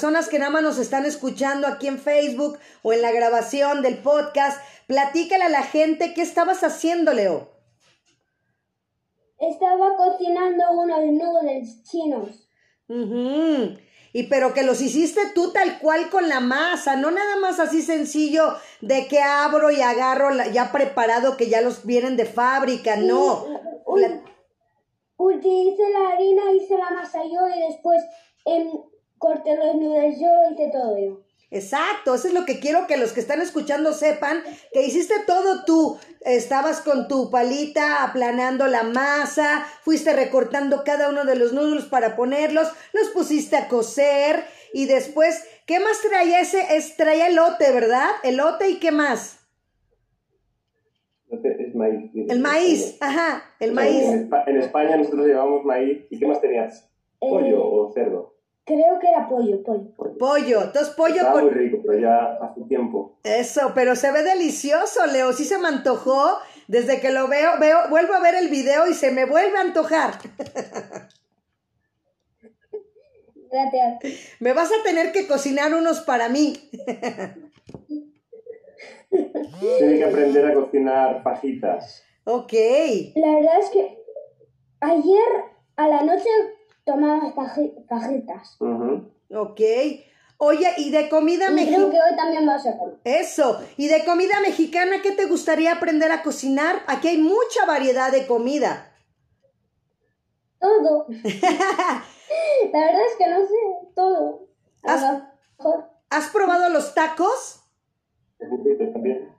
[0.00, 3.98] personas que nada más nos están escuchando aquí en Facebook o en la grabación del
[3.98, 4.58] podcast.
[4.86, 7.50] Platícale a la gente qué estabas haciendo, Leo.
[9.38, 12.48] Estaba cocinando unos noodles chinos.
[12.88, 13.76] Ujú.
[14.14, 17.82] Y pero que los hiciste tú tal cual con la masa, no nada más así
[17.82, 22.96] sencillo de que abro y agarro la- ya preparado que ya los vienen de fábrica,
[22.96, 23.44] no.
[23.84, 24.22] Uy, La-
[25.18, 28.02] Utilicé la harina, hice la masa yo y después
[28.46, 28.70] em,
[29.20, 31.20] corté los noodles yo, hice todo yo.
[31.52, 35.64] Exacto, eso es lo que quiero que los que están escuchando sepan, que hiciste todo
[35.64, 35.98] tú.
[36.20, 42.14] Estabas con tu palita aplanando la masa, fuiste recortando cada uno de los noodles para
[42.14, 46.76] ponerlos, los pusiste a cocer y después, ¿qué más traía ese?
[46.76, 48.08] Es, traía elote, ¿verdad?
[48.22, 49.38] Elote y qué más?
[51.30, 52.10] Es maíz.
[52.14, 54.04] El maíz, ajá, el maíz.
[54.04, 56.06] En, Espa- en España nosotros llevamos maíz.
[56.10, 56.88] ¿Y qué más tenías?
[57.18, 58.34] ¿Pollo Eh, o cerdo?
[58.70, 60.16] Creo que era pollo, pollo.
[60.16, 61.50] Pollo, entonces pollo muy con...
[61.50, 63.18] rico, pero ya hace tiempo.
[63.24, 66.38] Eso, pero se ve delicioso, Leo, sí se me antojó.
[66.68, 69.62] Desde que lo veo, veo, vuelvo a ver el video y se me vuelve a
[69.62, 70.12] antojar.
[73.50, 74.36] Gracias.
[74.38, 76.70] Me vas a tener que cocinar unos para mí.
[79.10, 82.04] Tiene que aprender a cocinar fajitas.
[82.22, 82.52] Ok.
[83.16, 83.98] La verdad es que
[84.80, 86.28] ayer a la noche
[86.84, 88.56] tomaba faji- fajitas.
[88.60, 89.10] Ujú.
[89.34, 89.60] Ok.
[90.42, 91.90] Oye, y de comida Y creo mexicana.
[91.90, 92.74] que hoy también va a ser.
[93.04, 93.60] Eso.
[93.76, 96.82] Y de comida mexicana, ¿qué te gustaría aprender a cocinar?
[96.86, 98.86] Aquí hay mucha variedad de comida.
[100.58, 101.06] Todo.
[102.72, 103.54] La verdad es que no sé
[103.94, 104.46] todo.
[106.08, 107.62] ¿Has probado los tacos?
[108.38, 109.29] también.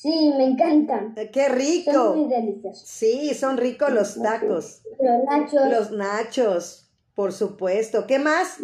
[0.00, 1.12] Sí, me encantan.
[1.14, 2.28] Eh, ¡Qué Son muy rico!
[2.30, 2.88] deliciosos.
[2.88, 4.80] Sí, son ricos los tacos.
[4.98, 5.70] Los nachos.
[5.70, 8.06] Los nachos, por supuesto.
[8.06, 8.56] ¿Qué más?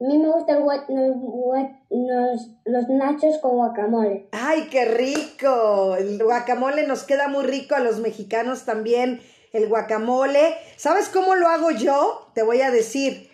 [0.00, 0.64] A mí me gustan
[2.66, 4.28] los nachos con guacamole.
[4.30, 5.96] ¡Ay, qué rico!
[5.96, 9.20] El guacamole nos queda muy rico a los mexicanos también.
[9.52, 10.54] El guacamole.
[10.76, 12.30] ¿Sabes cómo lo hago yo?
[12.32, 13.28] Te voy a decir.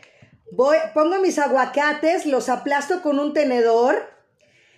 [0.53, 4.13] Voy, pongo mis aguacates, los aplasto con un tenedor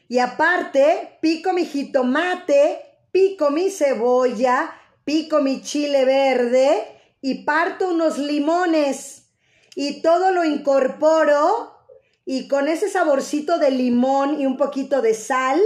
[0.09, 4.73] y aparte pico mi jitomate, pico mi cebolla,
[5.05, 9.29] pico mi chile verde y parto unos limones
[9.75, 11.77] y todo lo incorporo
[12.25, 15.63] y con ese saborcito de limón y un poquito de sal,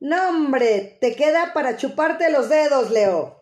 [0.00, 3.37] no hombre, te queda para chuparte los dedos, Leo.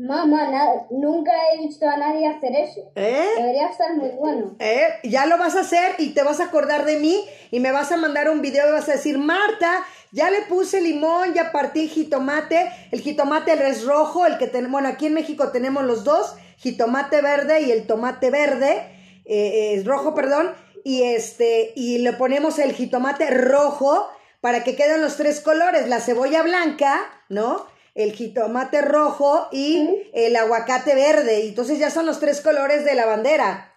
[0.00, 0.48] Mamá,
[0.90, 2.90] nunca he visto a nadie hacer eso.
[2.96, 3.28] ¿Eh?
[3.36, 4.56] Debería estar muy bueno.
[4.58, 4.88] ¿Eh?
[5.02, 7.92] Ya lo vas a hacer y te vas a acordar de mí y me vas
[7.92, 11.86] a mandar un video y vas a decir, Marta, ya le puse limón, ya partí
[11.86, 12.72] jitomate.
[12.92, 17.20] El jitomate es rojo, el que tenemos, bueno, aquí en México tenemos los dos, jitomate
[17.20, 18.82] verde y el tomate verde,
[19.26, 24.08] eh, es rojo, perdón, y este, y le ponemos el jitomate rojo
[24.40, 27.66] para que queden los tres colores, la cebolla blanca, ¿no?
[28.02, 31.44] El jitomate rojo y el aguacate verde.
[31.44, 33.74] Y entonces ya son los tres colores de la bandera.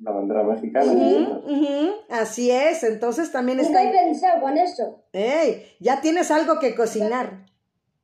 [0.00, 0.92] La bandera mexicana.
[0.92, 4.00] Ujú, así es, entonces también Nunca he está...
[4.00, 5.04] pensado con eso.
[5.12, 5.76] ¡Ey!
[5.80, 7.46] Ya tienes algo que cocinar.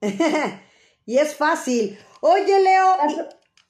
[1.07, 1.99] y es fácil.
[2.21, 2.97] Oye, Leo,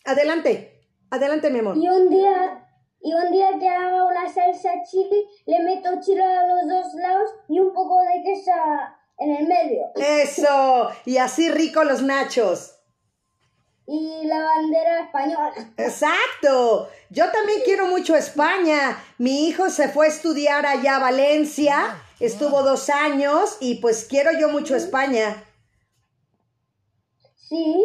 [0.05, 1.77] adelante, adelante, mi amor.
[1.77, 2.67] Y un día,
[3.01, 7.31] y un día que haga una salsa chili, le meto chile a los dos lados
[7.49, 8.53] y un poco de queso
[9.19, 9.93] en el medio.
[9.97, 12.75] Eso, y así rico los nachos.
[13.87, 15.53] Y la bandera española.
[15.77, 16.89] Exacto.
[17.11, 18.99] Yo también quiero mucho España.
[19.19, 24.33] Mi hijo se fue a estudiar allá a Valencia, estuvo dos años y pues quiero
[24.39, 25.45] yo mucho España.
[27.37, 27.77] Sí,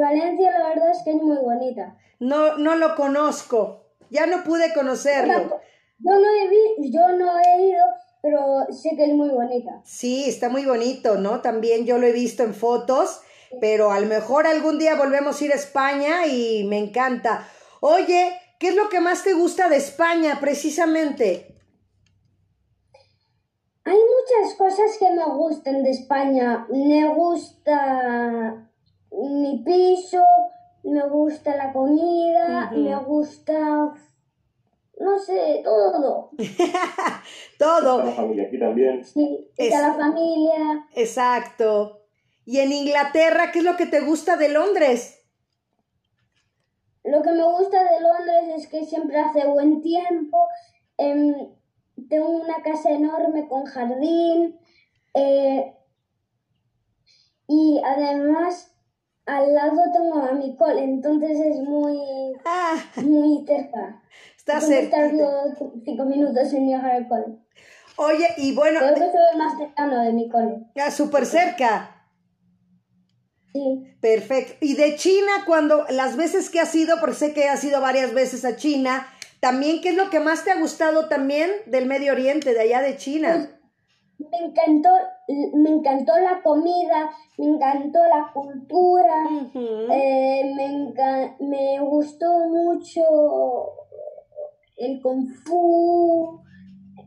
[0.00, 1.96] Valencia la verdad es que es muy bonita.
[2.18, 3.84] No, no lo conozco.
[4.10, 5.60] Ya no pude conocerlo.
[5.98, 7.84] Yo no he yo no he ido,
[8.22, 9.82] pero sé que es muy bonita.
[9.84, 11.40] Sí, está muy bonito, ¿no?
[11.42, 13.20] También yo lo he visto en fotos,
[13.60, 17.46] pero a lo mejor algún día volvemos a ir a España y me encanta.
[17.80, 21.48] Oye, ¿qué es lo que más te gusta de España precisamente?
[23.84, 26.66] Hay muchas cosas que me gustan de España.
[26.70, 28.68] Me gusta
[29.10, 30.22] mi piso,
[30.84, 33.92] me gusta la comida, me gusta,
[35.02, 36.30] no sé, todo.
[37.58, 39.04] Todo, la familia aquí también.
[39.04, 40.86] Sí, Es- la familia.
[40.94, 42.00] exacto.
[42.44, 45.18] Y en Inglaterra, ¿qué es lo que te gusta de Londres?
[47.04, 50.38] Lo que me gusta de Londres es que siempre hace buen tiempo.
[50.98, 51.34] em,
[52.08, 54.58] tengo una casa enorme con jardín.
[55.14, 55.74] eh,
[57.48, 58.74] y además
[59.26, 61.98] al lado tengo a mi cole, entonces es muy,
[62.44, 64.02] Ah, muy cerca.
[64.46, 65.28] está tardo
[65.84, 67.38] cinco minutos en llegar al cole.
[67.96, 70.66] Oye, y bueno, Creo que soy el más cercano de mi cole.
[70.80, 72.08] ah, súper cerca.
[73.52, 73.84] Sí.
[74.00, 74.54] Perfecto.
[74.60, 78.14] Y de China, cuando las veces que has ido, porque sé que has ido varias
[78.14, 79.06] veces a China,
[79.40, 82.80] también, ¿qué es lo que más te ha gustado también del Medio Oriente, de allá
[82.80, 83.50] de China?
[84.18, 84.88] Me encantó,
[85.54, 89.26] me encantó la comida, me encantó la cultura.
[89.54, 93.02] Eh, me, enca- me gustó mucho
[94.76, 96.40] el kung fu,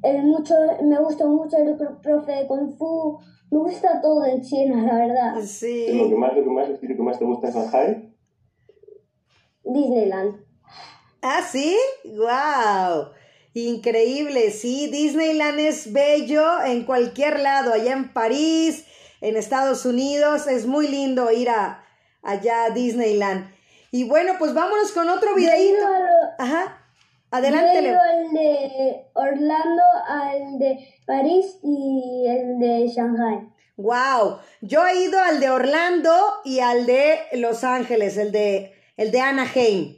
[0.04, 0.54] el mucho,
[0.84, 3.20] me gustó mucho el pro- profe de kung fu,
[3.52, 5.34] me gusta todo en China, la verdad.
[5.36, 5.40] ¿Qué
[5.90, 6.10] es lo Sí.
[6.10, 8.16] que más, lo que más, lo que más te gusta en Shanghai?
[9.64, 10.36] Disneyland.
[11.22, 13.10] Ah, sí, wow.
[13.54, 18.86] Increíble, sí, Disneyland es bello en cualquier lado, allá en París,
[19.22, 21.84] en Estados Unidos, es muy lindo ir a
[22.22, 23.50] allá a Disneyland.
[23.92, 25.78] Y bueno, pues vámonos con otro Yo he videíto.
[25.78, 26.06] ido a lo-
[26.38, 26.85] Ajá.
[27.32, 27.92] Yo Adelante, Leo.
[27.94, 33.50] ido al de Orlando, al de París y el de Shanghai.
[33.78, 36.12] Wow, yo he ido al de Orlando
[36.46, 39.98] y al de Los Ángeles, el de el de Anaheim.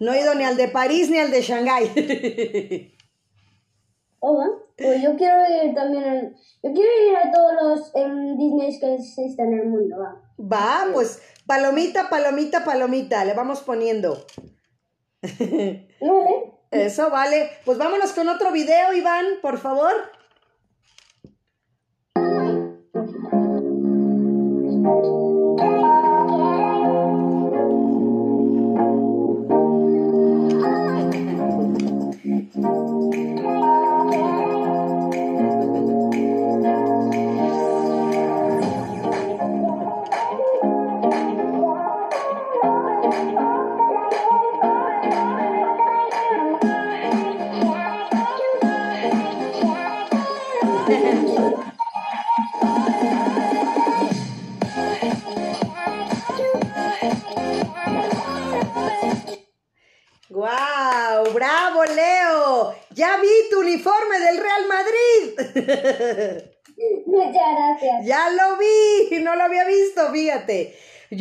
[0.00, 2.90] No he ido ni al de París ni al de Shanghái.
[4.26, 4.46] Oh, ¿va?
[4.78, 8.94] Pues yo quiero ir también, al- yo quiero ir a todos los em, Disneys que
[8.94, 10.22] existen en el mundo, va.
[10.38, 14.24] Va, pues palomita, palomita, palomita, le vamos poniendo.
[15.22, 16.52] Vale.
[16.74, 17.50] Eso vale.
[17.64, 19.92] Pues vámonos con otro video, Iván, por favor.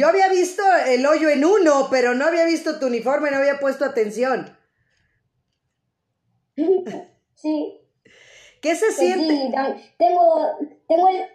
[0.04, 3.58] Yo había visto el hoyo en uno, pero no había visto tu uniforme, no había
[3.62, 4.54] puesto atención.
[7.36, 7.80] Sí.
[8.62, 9.30] ¿Qué se Pues siente?
[9.34, 9.52] sí,
[9.98, 11.26] tengo, tengo, el,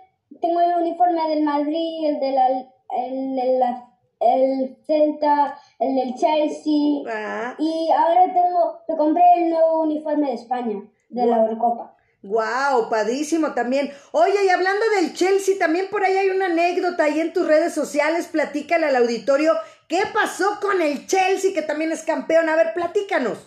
[0.41, 3.85] tengo el uniforme del Madrid, el de la, el, de la-
[4.21, 7.03] el Celta, el del Chelsea.
[7.11, 11.97] Ah, Y ahora tengo, me compré el nuevo uniforme de España, de la Eurocopa.
[12.23, 13.93] Wow, padrísimo también.
[14.11, 17.73] Oye, y hablando del Chelsea, también por ahí hay una anécdota ahí en tus redes
[17.73, 18.27] sociales.
[18.27, 19.53] Platícale al auditorio
[19.87, 22.49] qué pasó con el Chelsea, que también es campeón.
[22.49, 23.39] A ver, platícanos.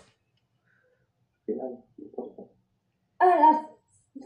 [3.19, 3.67] A la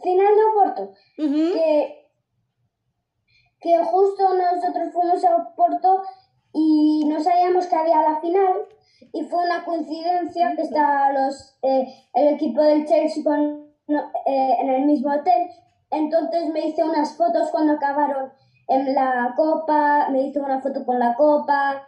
[0.01, 1.53] final de Oporto, Ujú.
[1.53, 2.07] que,
[3.61, 6.03] que justo nosotros fuimos a Oporto
[6.53, 8.67] y no sabíamos que había la final
[9.11, 14.55] y fue una coincidencia que estaba los, eh, el equipo del Chelsea con, no, eh,
[14.61, 15.49] en el mismo hotel.
[15.91, 18.31] Entonces me hice unas fotos cuando acabaron
[18.67, 21.87] en la copa, me hice una foto con la copa,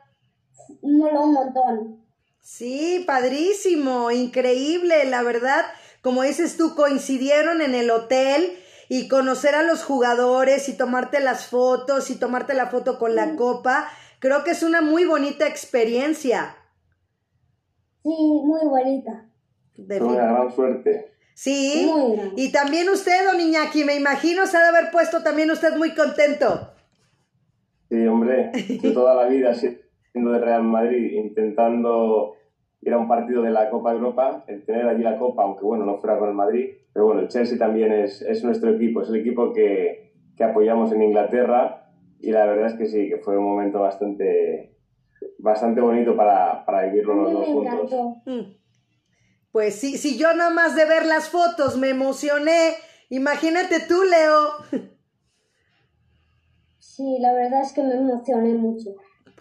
[0.81, 2.05] moló un montón.
[2.39, 5.65] Sí, padrísimo, increíble, la verdad.
[6.01, 11.47] Como dices tú, coincidieron en el hotel y conocer a los jugadores y tomarte las
[11.47, 13.89] fotos y tomarte la foto con la copa.
[14.19, 16.55] Creo que es una muy bonita experiencia.
[18.03, 19.25] Sí, muy bonita.
[19.75, 21.16] De Una gran suerte.
[21.37, 22.33] Sí, Muy grande.
[22.41, 25.93] y también usted, don Iñaki, me imagino se ha de haber puesto también usted muy
[25.93, 26.71] contento.
[27.91, 32.33] Sí, hombre, yo toda la vida siendo de Real Madrid, intentando
[32.81, 35.85] ir a un partido de la Copa Europa, el tener allí la Copa, aunque bueno,
[35.85, 39.09] no fuera con el Madrid, pero bueno, el Chelsea también es, es nuestro equipo, es
[39.09, 43.37] el equipo que, que apoyamos en Inglaterra y la verdad es que sí, que fue
[43.37, 44.75] un momento bastante,
[45.37, 47.73] bastante bonito para, para vivirlo los dos juntos.
[47.75, 48.23] encantó.
[49.57, 52.75] Pues sí, si yo nada más de ver las fotos me emocioné,
[53.09, 54.51] imagínate tú, Leo.
[56.77, 58.91] Sí, la verdad es que me emocioné mucho.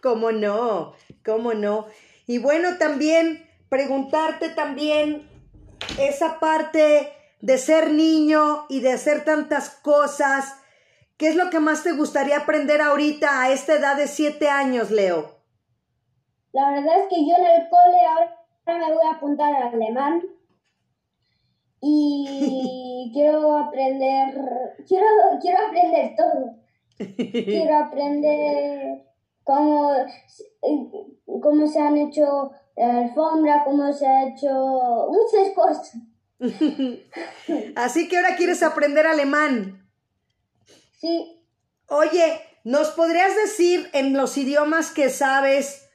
[0.03, 0.95] ¿Cómo no?
[1.23, 1.85] ¿Cómo no?
[2.27, 5.29] Y bueno, también preguntarte también
[6.01, 7.13] esa parte
[7.43, 10.55] de ser niño y de hacer tantas cosas.
[11.19, 14.91] ¿Qué es lo que más te gustaría aprender ahorita a esta edad de siete años,
[14.91, 15.43] Leo?
[16.53, 20.23] La verdad es que yo en el cole ahora me voy a apuntar al alemán
[21.81, 24.35] y quiero aprender,
[24.87, 25.07] quiero,
[25.41, 26.57] quiero aprender todo.
[26.99, 29.05] Quiero aprender
[29.45, 29.93] cómo,
[31.43, 35.97] cómo se han hecho la alfombra, cómo se ha hecho muchas cosas.
[37.77, 39.89] Así que ahora quieres aprender alemán.
[40.99, 41.37] Sí,
[41.89, 45.86] Oye, ¿nos podrías decir en los idiomas que sabes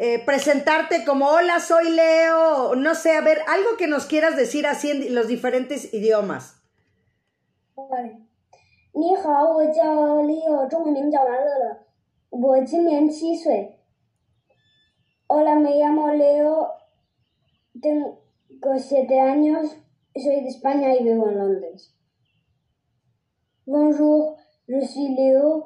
[0.00, 2.74] eh, presentarte como hola, soy Leo?
[2.74, 6.62] No sé, a ver, algo que nos quieras decir así en los diferentes idiomas.
[7.74, 8.22] vale。
[8.92, 11.78] 你好，我叫 Leo，中文名叫王乐乐，
[12.30, 13.78] 我今年七岁。
[15.28, 16.70] Hola, me llamo Leo,
[17.82, 18.18] tengo
[18.78, 19.76] siete años,
[20.14, 21.90] soy de España y vivo en Londres.
[23.66, 25.64] Bonjour, je suis Léo,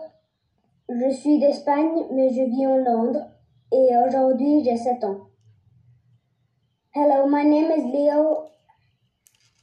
[0.88, 3.26] je suis d'Espagne, mais je vis en Londres
[3.71, 5.29] et aujourd'hui j'ai 7 ans.
[6.93, 8.49] Hello, my name is Leo.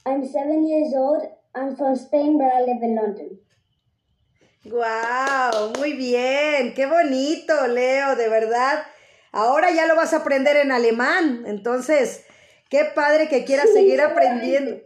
[0.05, 1.23] I'm seven years old.
[1.55, 3.39] I'm from Spain, but I live in London.
[4.65, 5.73] ¡Guau!
[5.77, 8.83] Muy bien, qué bonito, Leo, de verdad.
[9.31, 12.23] Ahora ya lo vas a aprender en alemán, entonces,
[12.69, 14.81] qué padre que quieras seguir aprendiendo.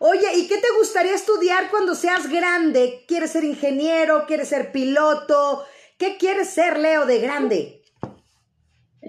[0.00, 3.04] Oye, ¿y qué te gustaría estudiar cuando seas grande?
[3.06, 4.26] ¿Quieres ser ingeniero?
[4.26, 5.64] ¿Quieres ser piloto?
[5.98, 7.81] ¿Qué quieres ser, Leo, de grande?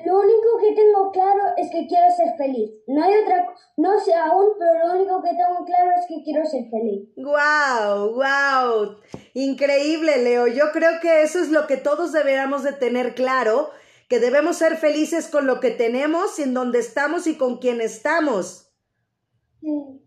[0.06, 2.72] Lo único que tengo claro es que quiero ser feliz.
[2.88, 3.48] No hay otra,
[3.78, 7.10] no sé aún, pero lo único que tengo claro es que quiero ser feliz.
[7.16, 8.14] ¡Guau!
[8.14, 8.98] ¡Guau!
[9.34, 10.48] Increíble, Leo.
[10.48, 13.70] Yo creo que eso es lo que todos deberíamos de tener claro,
[14.10, 18.74] que debemos ser felices con lo que tenemos, en donde estamos y con quien estamos.
[19.62, 20.02] Sí.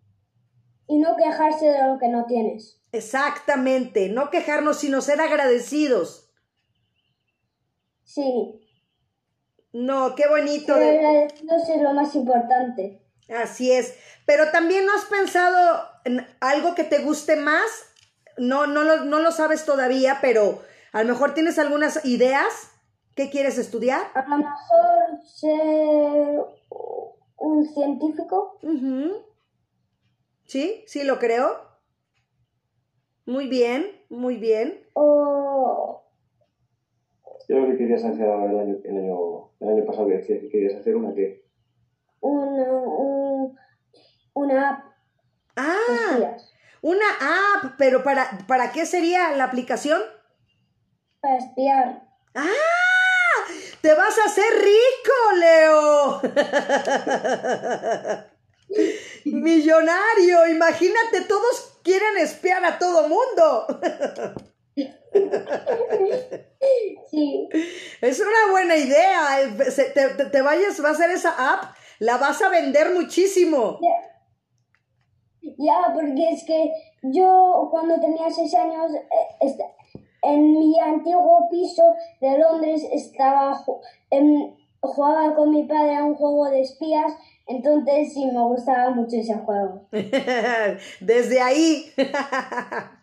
[0.88, 2.82] Y no quejarse de lo que no tienes.
[2.92, 6.30] Exactamente, no quejarnos, sino ser agradecidos.
[8.04, 8.65] Sí.
[9.78, 10.74] No, qué bonito.
[10.74, 13.02] De- agradecidos es lo más importante.
[13.28, 13.94] Así es.
[14.24, 17.66] Pero también no has pensado en algo que te guste más.
[18.38, 20.62] No, no lo, no lo sabes todavía, pero
[20.92, 22.70] a lo mejor tienes algunas ideas.
[23.14, 24.06] ¿Qué quieres estudiar?
[24.14, 26.40] A lo mejor ser
[27.36, 28.58] un científico.
[30.46, 31.60] Sí, sí, lo creo.
[33.26, 34.88] Muy bien, muy bien.
[34.94, 36.02] O
[37.48, 40.40] Yo lo que querías hacer ahora el año, el año, el año pasado que decías
[40.40, 41.44] que querías hacer una que
[42.20, 43.56] una, un-
[44.34, 44.84] una app
[45.56, 45.76] Ah,
[46.12, 47.06] espías una
[47.54, 50.00] app, pero ¿para, ¿para qué sería la aplicación?
[51.20, 52.02] para espiar.
[52.34, 52.50] ¡Ah!
[53.80, 56.20] ¡Te vas a hacer rico, Leo!
[59.24, 63.66] Millonario, imagínate, todos quieren espiar a todo mundo.
[67.10, 67.48] Sí,
[68.00, 69.40] Es una buena idea.
[69.42, 69.48] eh,
[69.94, 73.78] Te, te- te vayas, va a hacer esa app, la vas a vender muchísimo.
[75.58, 76.72] ya, porque es que
[77.02, 79.60] yo cuando tenía seis años, eh, est-
[80.22, 81.82] en mi antiguo piso
[82.20, 87.12] de Londres estaba ju- em, jugaba con mi padre a un juego de espías,
[87.46, 89.86] entonces sí me gustaba mucho ese juego.
[91.00, 91.92] Desde ahí.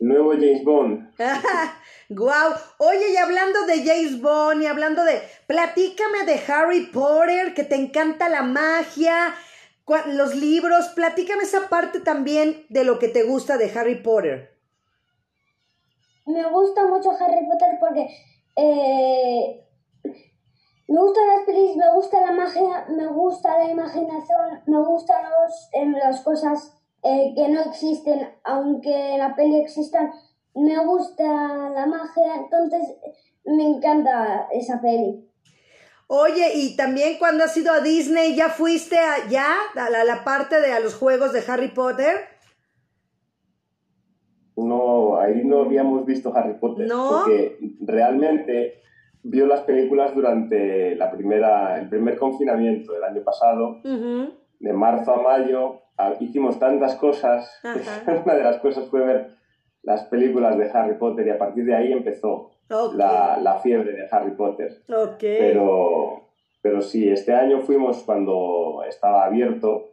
[0.00, 1.12] Nuevo James Bond.
[2.08, 2.52] Guau.
[2.78, 5.20] Oye, y hablando de James Bond y hablando de.
[5.46, 9.34] Platícame de Harry Potter, que te encanta la magia,
[10.06, 10.88] los libros.
[10.94, 14.56] Platícame esa parte también de lo que te gusta de Harry Potter.
[16.26, 18.06] Me gusta mucho Harry Potter porque
[18.56, 19.64] eh,
[20.88, 25.70] me gustan las pelis, me gusta la magia, me gusta la imaginación, me gustan los,
[26.02, 30.10] las cosas eh, que no existen, aunque en la peli existan.
[30.54, 32.96] Me gusta la magia, entonces
[33.44, 35.24] me encanta esa peli.
[36.08, 39.46] Oye, y también cuando has ido a Disney, ¿ya fuiste allá
[39.76, 42.16] a la, la parte de a los juegos de Harry Potter?
[44.56, 46.86] No, ahí no habíamos visto Harry Potter.
[46.88, 47.10] ¿No?
[47.10, 48.80] Porque realmente
[49.22, 55.22] vio las películas durante la primera, el primer confinamiento del año pasado, de marzo a
[55.22, 55.82] mayo.
[55.98, 57.60] Ah, Hicimos tantas cosas.
[58.24, 59.36] Una de las cosas fue ver
[59.82, 62.94] las películas de Harry Potter y a partir de ahí empezó Ok.
[62.96, 64.82] la, la fiebre de Harry Potter.
[64.88, 65.18] Ok.
[65.20, 66.28] Pero,
[66.60, 69.86] pero sí, este año fuimos cuando estaba abierto,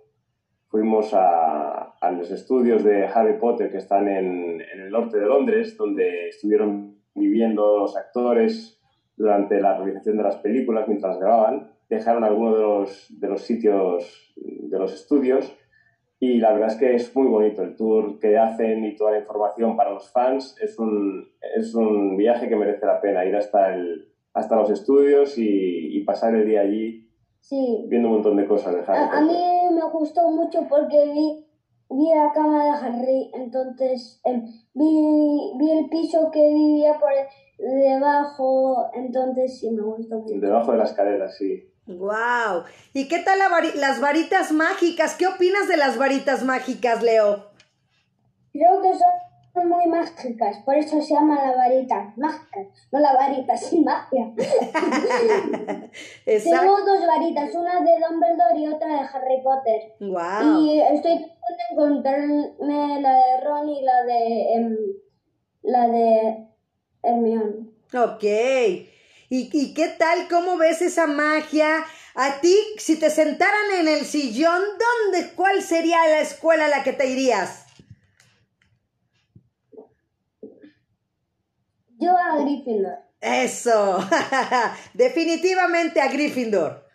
[0.68, 5.26] fuimos a, a los estudios de Harry Potter que están en, en el norte de
[5.26, 8.82] Londres, donde estuvieron viviendo los actores
[9.16, 11.72] durante la realización de las películas mientras grababan.
[11.88, 15.56] Dejaron algunos de los, de los sitios de los estudios
[16.34, 19.20] y la verdad es que es muy bonito el tour que hacen y toda la
[19.20, 20.56] información para los fans.
[20.62, 25.38] Es un, es un viaje que merece la pena ir hasta, el, hasta los estudios
[25.38, 27.02] y, y pasar el día allí
[27.42, 27.86] Sí.
[27.88, 31.46] viendo un montón de cosas de Harry A, a mí me gustó mucho porque vi,
[31.92, 37.12] vi la cama de Harry, entonces em, vi, vi el piso que vivía por
[37.60, 40.40] debajo, entonces sí me gustó mucho.
[40.40, 41.64] Debajo de las escaleras, sí.
[41.88, 42.64] Wow.
[42.94, 45.16] ¿Y qué tal la vari- las varitas mágicas?
[45.16, 47.52] ¿Qué opinas de las varitas mágicas, Leo?
[48.52, 48.92] Creo que
[49.54, 52.60] son muy mágicas, por eso se llama la varita mágica,
[52.92, 54.34] no la varita sin magia.
[56.26, 59.94] Tengo dos varitas, una de Dumbledore y otra de Harry Potter.
[60.00, 60.60] Wow.
[60.62, 64.78] Y estoy tratando de encontrarme la de Ron y la de em,
[65.64, 66.48] la de
[67.04, 67.70] Hermione.
[67.94, 68.24] Ok.
[69.30, 70.28] ¿Y, ¿Y qué tal?
[70.30, 71.84] ¿Cómo ves esa magia?
[72.16, 74.62] A ti, si te sentaran en el sillón,
[75.12, 77.66] ¿dónde, cuál sería la escuela a la que te irías?
[81.98, 83.00] Yo a Gryffindor.
[83.22, 83.98] Eso.
[84.94, 86.86] Definitivamente a Gryffindor.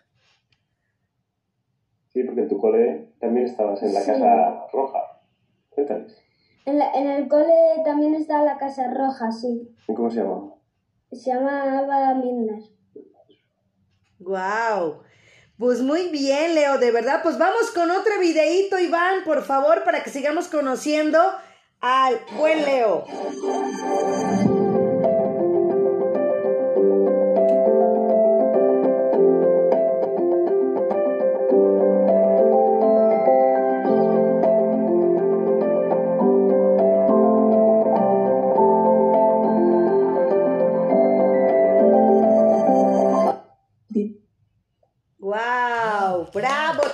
[2.13, 4.07] Sí, porque en tu cole también estabas en la Sí.
[4.13, 4.99] Casa Roja.
[5.71, 6.17] Cuéntales.
[6.67, 7.55] En, la- en el cole
[7.85, 9.75] también está la Casa Roja, sí.
[9.89, 10.53] ¿Y ¿Cómo se llama?
[11.11, 12.63] Se llama Milner.
[14.21, 15.03] Wow.
[15.59, 17.21] Pues muy bien, Leo, de verdad.
[17.23, 21.19] Pues vamos con otro videíto, Iván, por favor, para que sigamos conociendo
[21.81, 23.05] al buen Leo.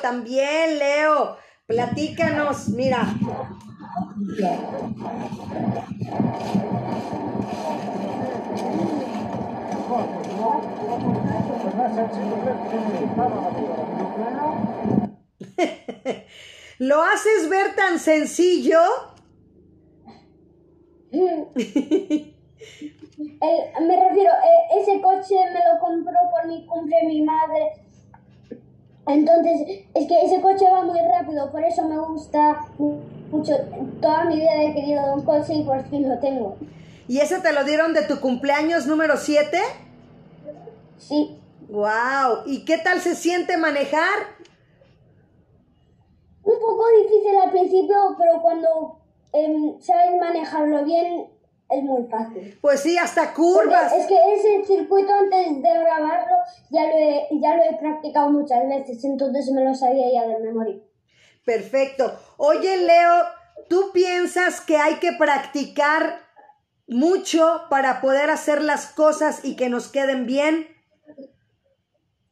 [0.06, 1.36] También, Leo.
[1.66, 3.02] Platícanos, mira.
[16.78, 18.78] Lo haces ver tan sencillo.
[21.10, 21.50] El-
[23.86, 27.85] me refiero, eh, ese coche me lo compró por mi cumple mi madre.
[29.06, 33.52] Entonces, es que ese coche va muy rápido, por eso me gusta mucho,
[34.00, 36.56] toda mi vida he querido un coche y por fin lo tengo.
[37.06, 39.58] ¿Y ese te lo dieron de tu cumpleaños número 7?
[40.98, 41.38] Sí,
[41.68, 42.42] ¡Wow!
[42.46, 44.36] ¿Y qué tal se siente manejar?
[46.42, 49.00] un poco difícil al principio, pero cuando
[49.32, 51.26] em, sabes manejarlo bien
[51.68, 52.58] es muy fácil.
[52.60, 53.92] Pues sí, hasta Porque curvas.
[53.92, 56.36] es que ese circuito antes de grabarlo
[56.70, 60.38] ya lo, he, ya lo he practicado muchas veces, entonces me lo sabía ya de
[60.38, 60.76] memoria.
[61.44, 62.12] Perfecto.
[62.38, 63.24] Oye, Leo,
[63.68, 66.20] ¿tú piensas que hay que practicar
[66.88, 70.68] mucho para poder hacer las cosas y que nos queden bien?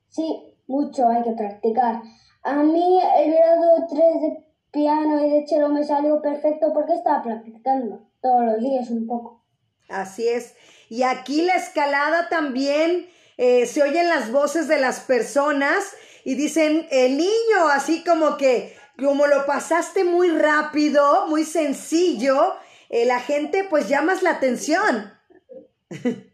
[0.09, 2.03] Sí, mucho hay que practicar.
[2.43, 7.23] A mí el grado 3 de piano y de cello me salió perfecto porque estaba
[7.23, 9.45] practicando todos los días un poco.
[9.91, 10.57] Así es.
[10.89, 13.07] Y aquí la escalada también
[13.37, 15.95] eh, se oyen las voces de las personas
[16.25, 22.55] y dicen, el niño, así como que, como lo pasaste muy rápido, muy sencillo,
[22.89, 25.13] eh, la gente pues llamas la atención.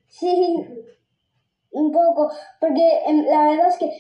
[0.07, 0.67] Sí,
[1.71, 3.91] un poco, porque em, la verdad es que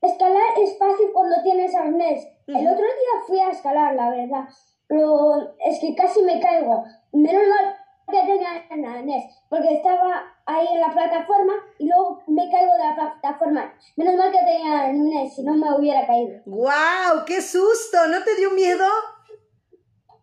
[0.00, 2.26] escalar es fácil cuando tienes arnés.
[2.46, 4.48] El otro día fui a escalar, la verdad,
[4.86, 6.84] pero es que casi me caigo.
[7.16, 7.76] Menos mal
[8.08, 12.84] que tenía el arnés, porque estaba ahí en la plataforma y luego me caigo de
[12.84, 13.74] la plataforma.
[13.96, 16.40] Menos mal que tenía el arnés, si no me hubiera caído.
[16.44, 17.24] ¡Guau!
[17.26, 18.06] ¡Qué susto!
[18.08, 18.86] ¿No te dio miedo?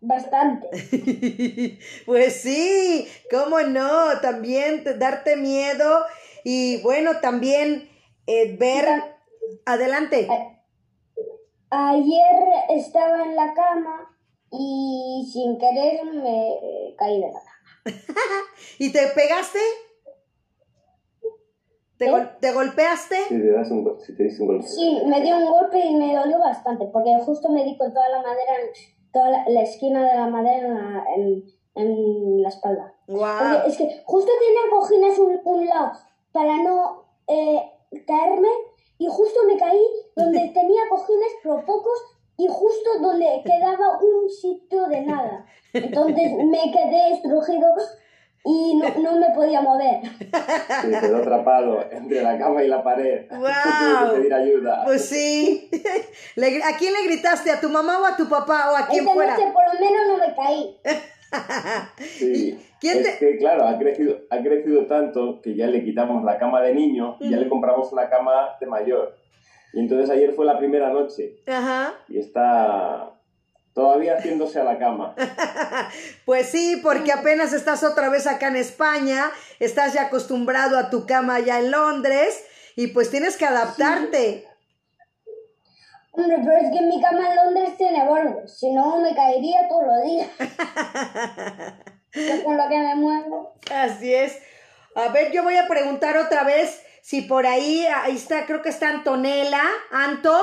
[0.00, 0.68] Bastante.
[2.06, 6.04] pues sí, cómo no, también te- darte miedo
[6.44, 7.88] y bueno, también
[8.26, 9.14] eh, ver...
[9.66, 10.26] Adelante.
[11.70, 12.36] Ayer
[12.70, 14.13] estaba en la cama
[14.58, 17.50] y sin querer me caí de la cama.
[18.78, 19.58] ¿Y te pegaste?
[21.98, 22.10] ¿Te, ¿Eh?
[22.10, 23.16] gol- te golpeaste?
[23.28, 24.66] Si te, das un, si te diste un golpe.
[24.66, 28.08] Sí, me dio un golpe y me dolió bastante, porque justo me di con toda
[28.08, 31.44] la madera, en- toda la, la esquina de la madera en la, en,
[31.76, 32.94] en la espalda.
[33.06, 33.18] ¡Wow!
[33.38, 35.92] Porque es que justo tenía cojines un, un lado
[36.32, 37.62] para no eh,
[38.06, 38.48] caerme
[38.98, 39.86] y justo me caí
[40.16, 41.98] donde tenía cojines pero pocos
[42.36, 45.46] y justo donde quedaba un sitio de nada.
[45.72, 47.66] Entonces me quedé estrujido
[48.46, 50.02] y no, no me podía mover.
[50.02, 53.26] Sí, quedó atrapado entre la cama y la pared.
[53.28, 54.82] Tuve que pedir ayuda.
[54.84, 55.70] Pues sí.
[56.64, 57.50] ¿A quién le gritaste?
[57.50, 59.36] ¿A tu mamá o a tu papá o a quien Esta fuera?
[59.36, 60.76] noche por lo menos no me caí.
[62.18, 62.58] Sí.
[62.80, 66.38] ¿Quién es te- que, claro, ha crecido, ha crecido tanto que ya le quitamos la
[66.38, 69.16] cama de niño y ya le compramos una cama de mayor.
[69.74, 71.94] Y entonces ayer fue la primera noche Ajá.
[72.08, 73.10] y está
[73.72, 75.14] todavía haciéndose a la cama.
[76.24, 81.04] Pues sí, porque apenas estás otra vez acá en España, estás ya acostumbrado a tu
[81.06, 82.42] cama allá en Londres
[82.76, 84.48] y pues tienes que adaptarte.
[86.12, 89.84] Hombre, pero es que mi cama en Londres tiene bordes, si no me caería todos
[89.86, 90.28] los días.
[92.44, 93.54] Con lo que me muevo.
[93.70, 94.38] Así es.
[94.94, 98.70] A ver, yo voy a preguntar otra vez si por ahí, ahí está, creo que
[98.70, 99.62] está Antonella.
[99.90, 100.34] Anto.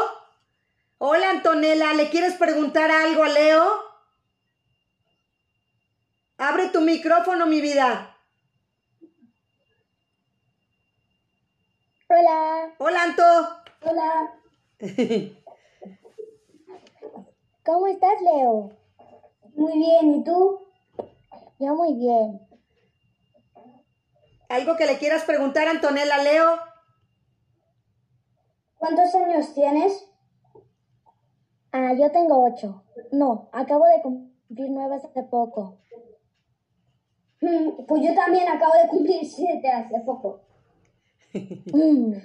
[1.00, 3.68] Hola Antonella, ¿le quieres preguntar algo a Leo?
[6.38, 8.16] Abre tu micrófono, mi vida.
[12.08, 13.24] Hola, Hola Anto.
[13.82, 14.34] hola.
[17.66, 18.78] ¿Cómo estás, Leo?
[19.56, 20.60] Muy bien, ¿y tú?
[21.58, 22.51] Yo muy bien.
[24.52, 26.60] ¿Algo que le quieras preguntar a Antonella, Leo?
[28.78, 30.06] ¿Cuántos años tienes?
[31.72, 32.84] Ah, yo tengo ocho.
[33.14, 35.80] No, acabo de cumplir nueve hace poco.
[37.40, 40.42] Mm, pues yo también acabo de cumplir siete hace poco.
[41.34, 42.16] Mm.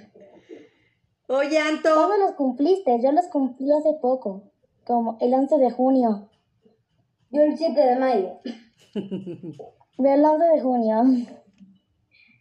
[1.29, 1.93] Oye, Anto.
[1.93, 3.01] ¿Cuándo los cumpliste?
[3.01, 4.51] Yo los cumplí hace poco,
[4.85, 6.29] como el 11 de junio.
[7.31, 8.39] Yo el 7 de mayo.
[8.93, 11.03] El 11 de junio.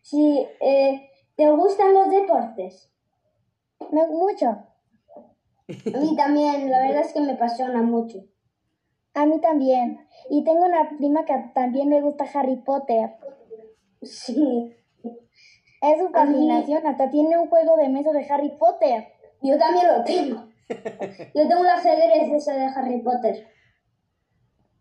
[0.07, 2.93] Sí, eh, ¿te gustan los deportes?
[3.91, 4.47] Me, mucho.
[4.47, 8.21] A mí también, la verdad es que me apasiona mucho.
[9.15, 10.07] A mí también.
[10.31, 13.17] Y tengo una prima que también le gusta Harry Potter.
[14.03, 14.77] Sí.
[15.83, 19.09] Es su fascinación, hasta tiene un juego de mesa de Harry Potter.
[19.43, 20.45] Yo también lo tengo.
[21.35, 23.49] Yo tengo el ajedrez ese de Harry Potter.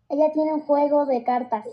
[0.08, 1.66] Ella tiene un juego de cartas.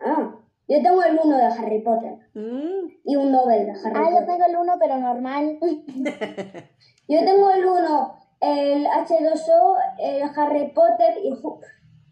[0.00, 0.31] Ah,
[0.76, 2.14] yo tengo el uno de Harry Potter.
[2.34, 4.02] Mm, Y un Nobel de Harry Potter.
[4.04, 5.58] Ah, yo tengo el uno, pero normal.
[7.08, 11.34] yo tengo el uno, el H2O, el Harry Potter y,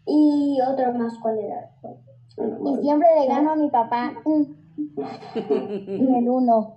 [0.05, 1.71] y otro más, ¿cuál era?
[2.65, 4.13] Y siempre le gano a mi papá.
[5.35, 6.75] En el uno.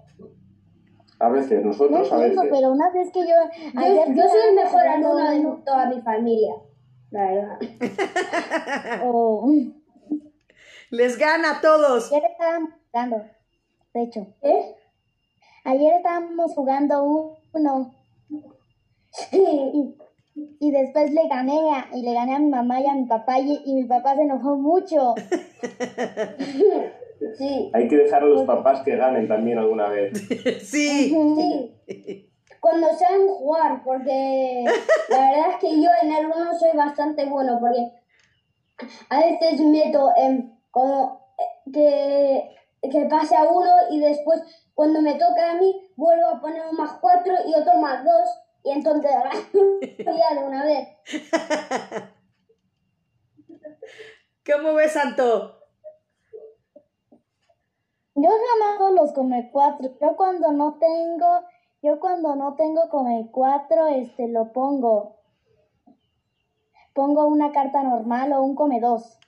[1.21, 2.59] A veces, No nosotros a entiendo, veces.
[2.59, 3.35] pero una vez que yo...
[3.73, 6.55] Yo, yo soy el mejor alumno de toda mi familia.
[7.11, 7.59] la verdad.
[9.07, 9.47] O
[10.97, 12.13] Les gana a todos.
[12.13, 13.25] ayer estábamos jugando,
[13.95, 14.27] de hecho.
[14.43, 14.77] ¿Eh?
[15.65, 17.03] Ayer estábamos jugando
[17.53, 17.95] uno
[20.61, 23.41] y después le gané a, y le gané a mi mamá y a mi papá
[23.41, 25.15] y, y mi papá se enojó mucho.
[27.39, 27.71] Sí.
[27.73, 30.13] Hay que dejar a los papás que ganen también alguna vez.
[30.63, 31.09] Sí.
[31.09, 32.31] Sí.
[32.61, 34.65] Cuando saben jugar, porque
[35.09, 37.93] la verdad es que yo en el uno soy bastante bueno, porque
[39.09, 41.71] a veces meto en como eh,
[42.83, 44.43] que, que pase a uno y después
[44.75, 48.29] cuando me toca a mí vuelvo a poner un más cuatro y otro más dos
[48.65, 49.11] y entonces
[49.81, 50.89] ya de una vez.
[54.47, 55.61] ¿Cómo ves, Santo?
[58.17, 59.91] Yo jamás los come cuatro.
[60.01, 61.45] Yo cuando no tengo,
[61.83, 65.21] yo cuando no tengo come cuatro, este lo pongo.
[66.95, 69.19] Pongo una carta normal o un come dos.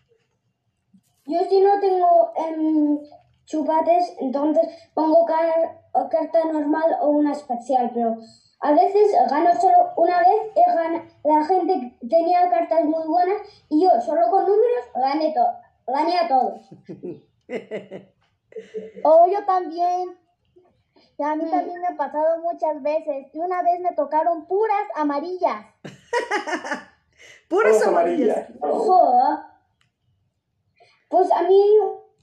[1.27, 2.99] Yo si no tengo em,
[3.45, 4.65] chupates, entonces
[4.95, 8.17] pongo car- carta normal o una especial, pero
[8.61, 13.83] a veces gano solo una vez, he gan- la gente tenía cartas muy buenas y
[13.85, 16.71] yo solo con números gané, to- gané a todos.
[19.05, 20.17] O yo también.
[21.19, 23.27] Y a mí también me ha pasado muchas veces.
[23.35, 25.67] Y una vez me tocaron puras amarillas.
[27.49, 28.49] Puras amarillas.
[28.49, 28.61] amarillas.
[28.61, 29.56] No.
[31.09, 31.63] Pues a mí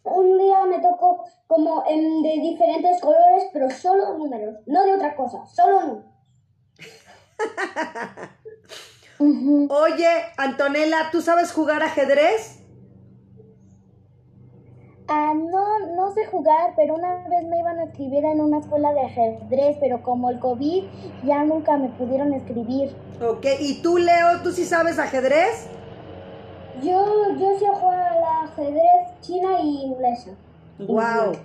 [0.04, 5.16] un día me tocó como em, de diferentes colores, pero solo números, no de otra
[5.16, 6.12] cosa, solo números.
[9.70, 10.08] Oye,
[10.38, 12.60] Antonella, ¿tú sabes jugar ajedrez?
[15.08, 18.94] Ah, no, no sé jugar, pero una vez me iban a escribir en una escuela
[18.94, 20.86] de ajedrez, pero como el COVID
[21.24, 22.96] ya nunca me pudieron escribir.
[23.22, 25.68] Ok, ¿y tú, Leo, tú sí sabes ajedrez?
[26.84, 30.32] Yo, yo sé jugar al ajedrez china y inglesa.
[30.80, 31.38] Wow.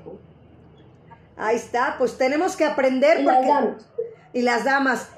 [1.36, 3.40] Ahí está, pues tenemos que aprender Y porque...
[3.40, 3.86] las damas.
[4.32, 5.08] Y las damas.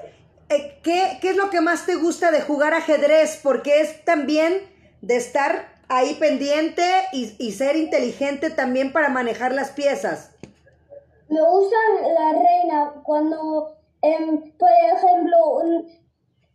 [0.49, 3.39] Eh, ¿qué, ¿Qué es lo que más te gusta de jugar ajedrez?
[3.41, 4.53] Porque es también
[5.01, 10.31] de estar ahí pendiente y, y ser inteligente también para manejar las piezas.
[11.29, 11.75] Me gusta
[12.13, 15.87] la reina cuando, em, por ejemplo, un-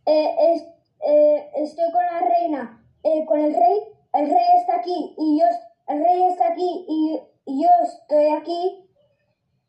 [0.07, 0.65] eh, es-
[1.09, 2.76] eh, estoy con la reina,
[3.07, 3.79] eh, con el rey,
[4.15, 5.47] el rey está aquí y yo,
[5.89, 8.91] el rey está aquí y, y yo estoy aquí,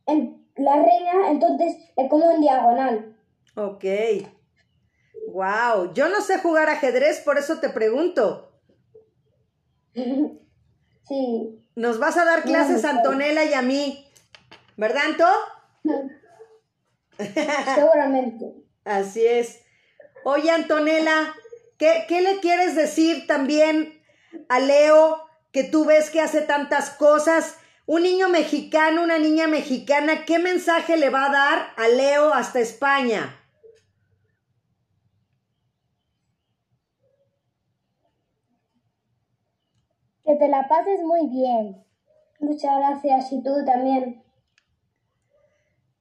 [0.08, 3.16] en la reina, entonces es como en diagonal.
[3.56, 3.86] Ok.
[5.32, 5.94] Wow.
[5.94, 8.52] Yo no sé jugar ajedrez, por eso te pregunto.
[11.08, 14.06] Sí, Nos vas a dar clases a Antonella y a mí.
[14.76, 15.26] ¿Verdad, Anto?
[17.76, 18.46] seguramente.
[18.84, 19.62] Así es.
[20.26, 21.34] Oye, Antonella,
[21.78, 24.02] ¿qué, qué le quieres decir también
[24.50, 27.58] a Leo que tú ves que hace tantas cosas?
[27.86, 32.60] Un niño mexicano, una niña mexicana, ¿qué mensaje le va a dar a Leo hasta
[32.60, 33.34] España?
[40.26, 41.86] Que te la pases muy bien.
[42.42, 44.22] Muchas gracias y tú también.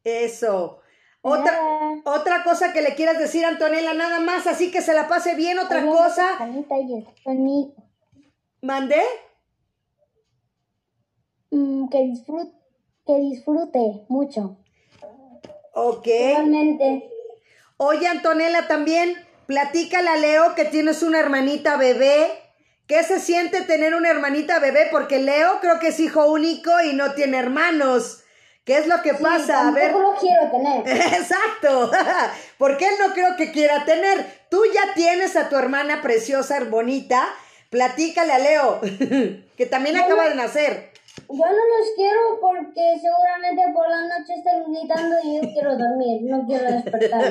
[0.03, 0.81] Eso.
[1.29, 1.59] Otra,
[2.05, 5.35] otra cosa que le quieras decir a Antonella, nada más, así que se la pase
[5.35, 5.59] bien.
[5.59, 6.25] Otra cosa,
[8.63, 9.03] mandé.
[11.51, 12.53] Mm, que disfrute,
[13.05, 14.57] que disfrute mucho.
[15.73, 16.07] Ok.
[17.79, 19.17] Oye, Antonella, también
[19.47, 22.29] platícale a Leo que tienes una hermanita bebé.
[22.87, 24.87] ¿Qué se siente tener una hermanita bebé?
[24.93, 28.23] Porque Leo creo que es hijo único y no tiene hermanos.
[28.67, 29.69] ¿Qué es lo que Sí, pasa?
[29.69, 29.93] A ver.
[29.93, 30.83] lo quiero tener.
[31.15, 31.91] Exacto.
[32.59, 34.27] Porque él no creo que quiera tener.
[34.51, 37.25] Tú ya tienes a tu hermana preciosa, bonita.
[37.71, 38.81] Platícale a Leo,
[39.57, 40.91] que también acaba de nacer.
[41.29, 46.23] Yo no los quiero porque seguramente por la noche están gritando y yo quiero dormir,
[46.23, 47.25] no quiero despertar.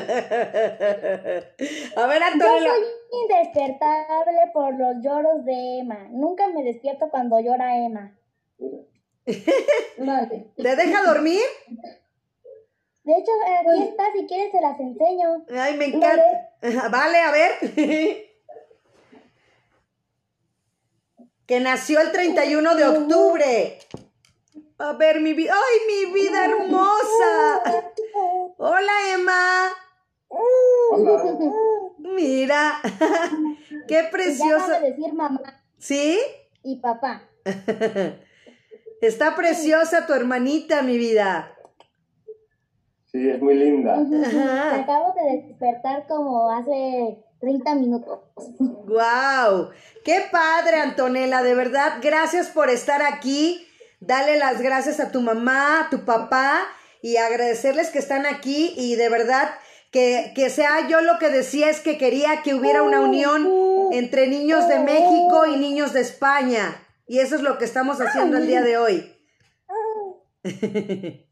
[1.95, 2.69] A ver, Yo Antonella.
[2.71, 2.83] soy
[3.21, 6.07] indespertable por los lloros de Emma.
[6.09, 8.11] Nunca me despierto cuando llora Emma.
[9.97, 10.51] Vale.
[10.55, 11.41] ¿Te deja dormir?
[13.03, 13.31] De hecho,
[13.71, 15.45] aquí está, si quieres se las enseño.
[15.55, 16.89] Ay, me encanta.
[16.89, 17.51] Vale, a ver.
[21.45, 23.77] que nació el 31 de octubre.
[24.77, 25.53] A ver, mi vida.
[25.53, 27.61] ¡Ay, mi vida hermosa!
[28.57, 29.69] Hola, Emma.
[31.99, 32.81] Mira.
[33.87, 34.67] Qué Y ya preciosa.
[34.67, 36.19] sabe decir mamá ¿Sí?
[36.63, 37.21] y papá.
[39.05, 41.55] Está preciosa tu hermanita, mi vida.
[43.11, 43.97] Sí, es muy linda.
[43.97, 48.21] Me acabo de despertar como hace 30 minutos.
[48.57, 49.69] ¡Guau!
[50.03, 51.43] ¡Qué padre, Antonella!
[51.43, 53.67] De verdad, gracias por estar aquí.
[53.99, 56.63] Dale las gracias a tu mamá, a tu papá
[57.03, 59.51] y agradecerles que están aquí y de verdad
[59.91, 63.47] que, que sea yo lo que decía es que quería que hubiera una unión
[63.91, 66.81] entre niños de México y niños de España.
[67.07, 69.11] Y eso es lo que estamos haciendo el día de hoy.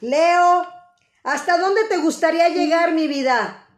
[0.00, 0.66] Leo,
[1.24, 3.68] ¿hasta dónde te gustaría llegar, mi vida?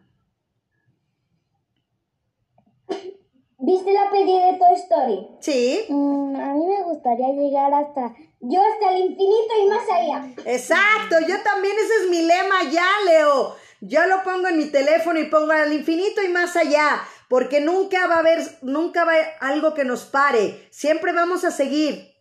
[3.59, 5.28] ¿Viste la peli de Toy Story?
[5.41, 5.85] Sí.
[5.89, 8.14] Mm, a mí me gustaría llegar hasta...
[8.41, 10.35] Yo hasta el infinito y más allá.
[10.47, 13.55] Exacto, yo también, ese es mi lema ya, Leo.
[13.83, 18.09] Yo lo pongo en mi teléfono y pongo al infinito y más allá, porque nunca
[18.09, 20.66] va a haber, nunca va a haber algo que nos pare.
[20.72, 22.12] Siempre vamos a seguir.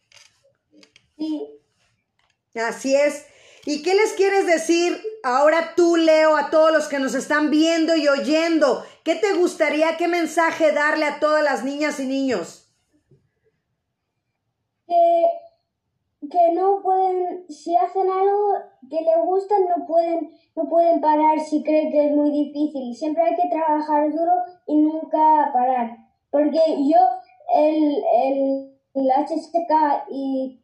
[1.17, 1.47] Sí.
[2.53, 3.25] Así es.
[3.65, 7.95] ¿Y qué les quieres decir ahora tú, Leo, a todos los que nos están viendo
[7.95, 8.85] y oyendo?
[9.03, 12.71] ¿Qué te gustaría, qué mensaje darle a todas las niñas y niños?
[16.29, 18.53] Que no pueden, si hacen algo
[18.89, 22.95] que les gusta, no pueden, no pueden parar si creen que es muy difícil.
[22.95, 24.31] Siempre hay que trabajar duro
[24.67, 25.97] y nunca parar.
[26.29, 26.99] Porque yo
[27.55, 30.61] el, el, el HSK y,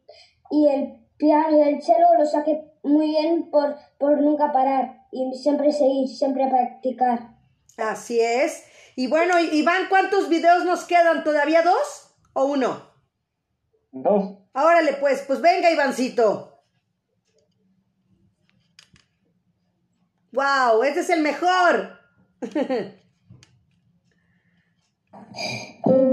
[0.50, 5.34] y el piano y el cello lo saqué muy bien por, por nunca parar y
[5.34, 7.36] siempre seguir, siempre practicar.
[7.76, 8.64] Así es.
[8.94, 11.24] Y bueno, Iván, ¿cuántos videos nos quedan?
[11.24, 12.82] ¿Todavía dos o uno?
[13.92, 14.45] Dos.
[14.58, 16.62] Órale, pues, pues venga, Ivancito.
[20.32, 20.82] ¡Wow!
[20.82, 22.00] ¡Este es el mejor!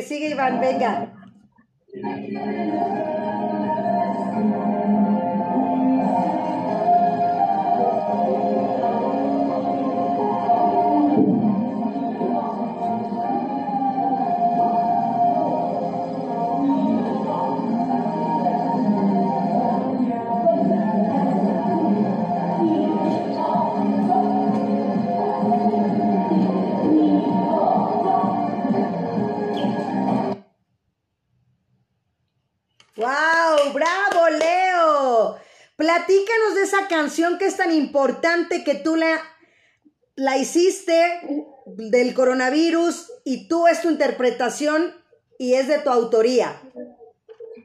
[0.00, 0.99] El que sigue, Iván, venga.
[37.10, 39.18] Canción que es tan importante que tú la,
[40.14, 40.94] la hiciste
[41.66, 44.94] del coronavirus y tú es tu interpretación
[45.36, 46.60] y es de tu autoría.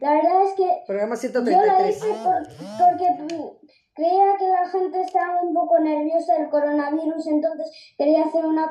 [0.01, 1.37] La verdad es que Programa yo la
[1.87, 1.95] 133.
[1.97, 2.47] hice por-
[2.79, 3.55] porque
[3.93, 7.67] creía que la gente estaba un poco nerviosa del coronavirus, entonces
[7.97, 8.63] quería hacer una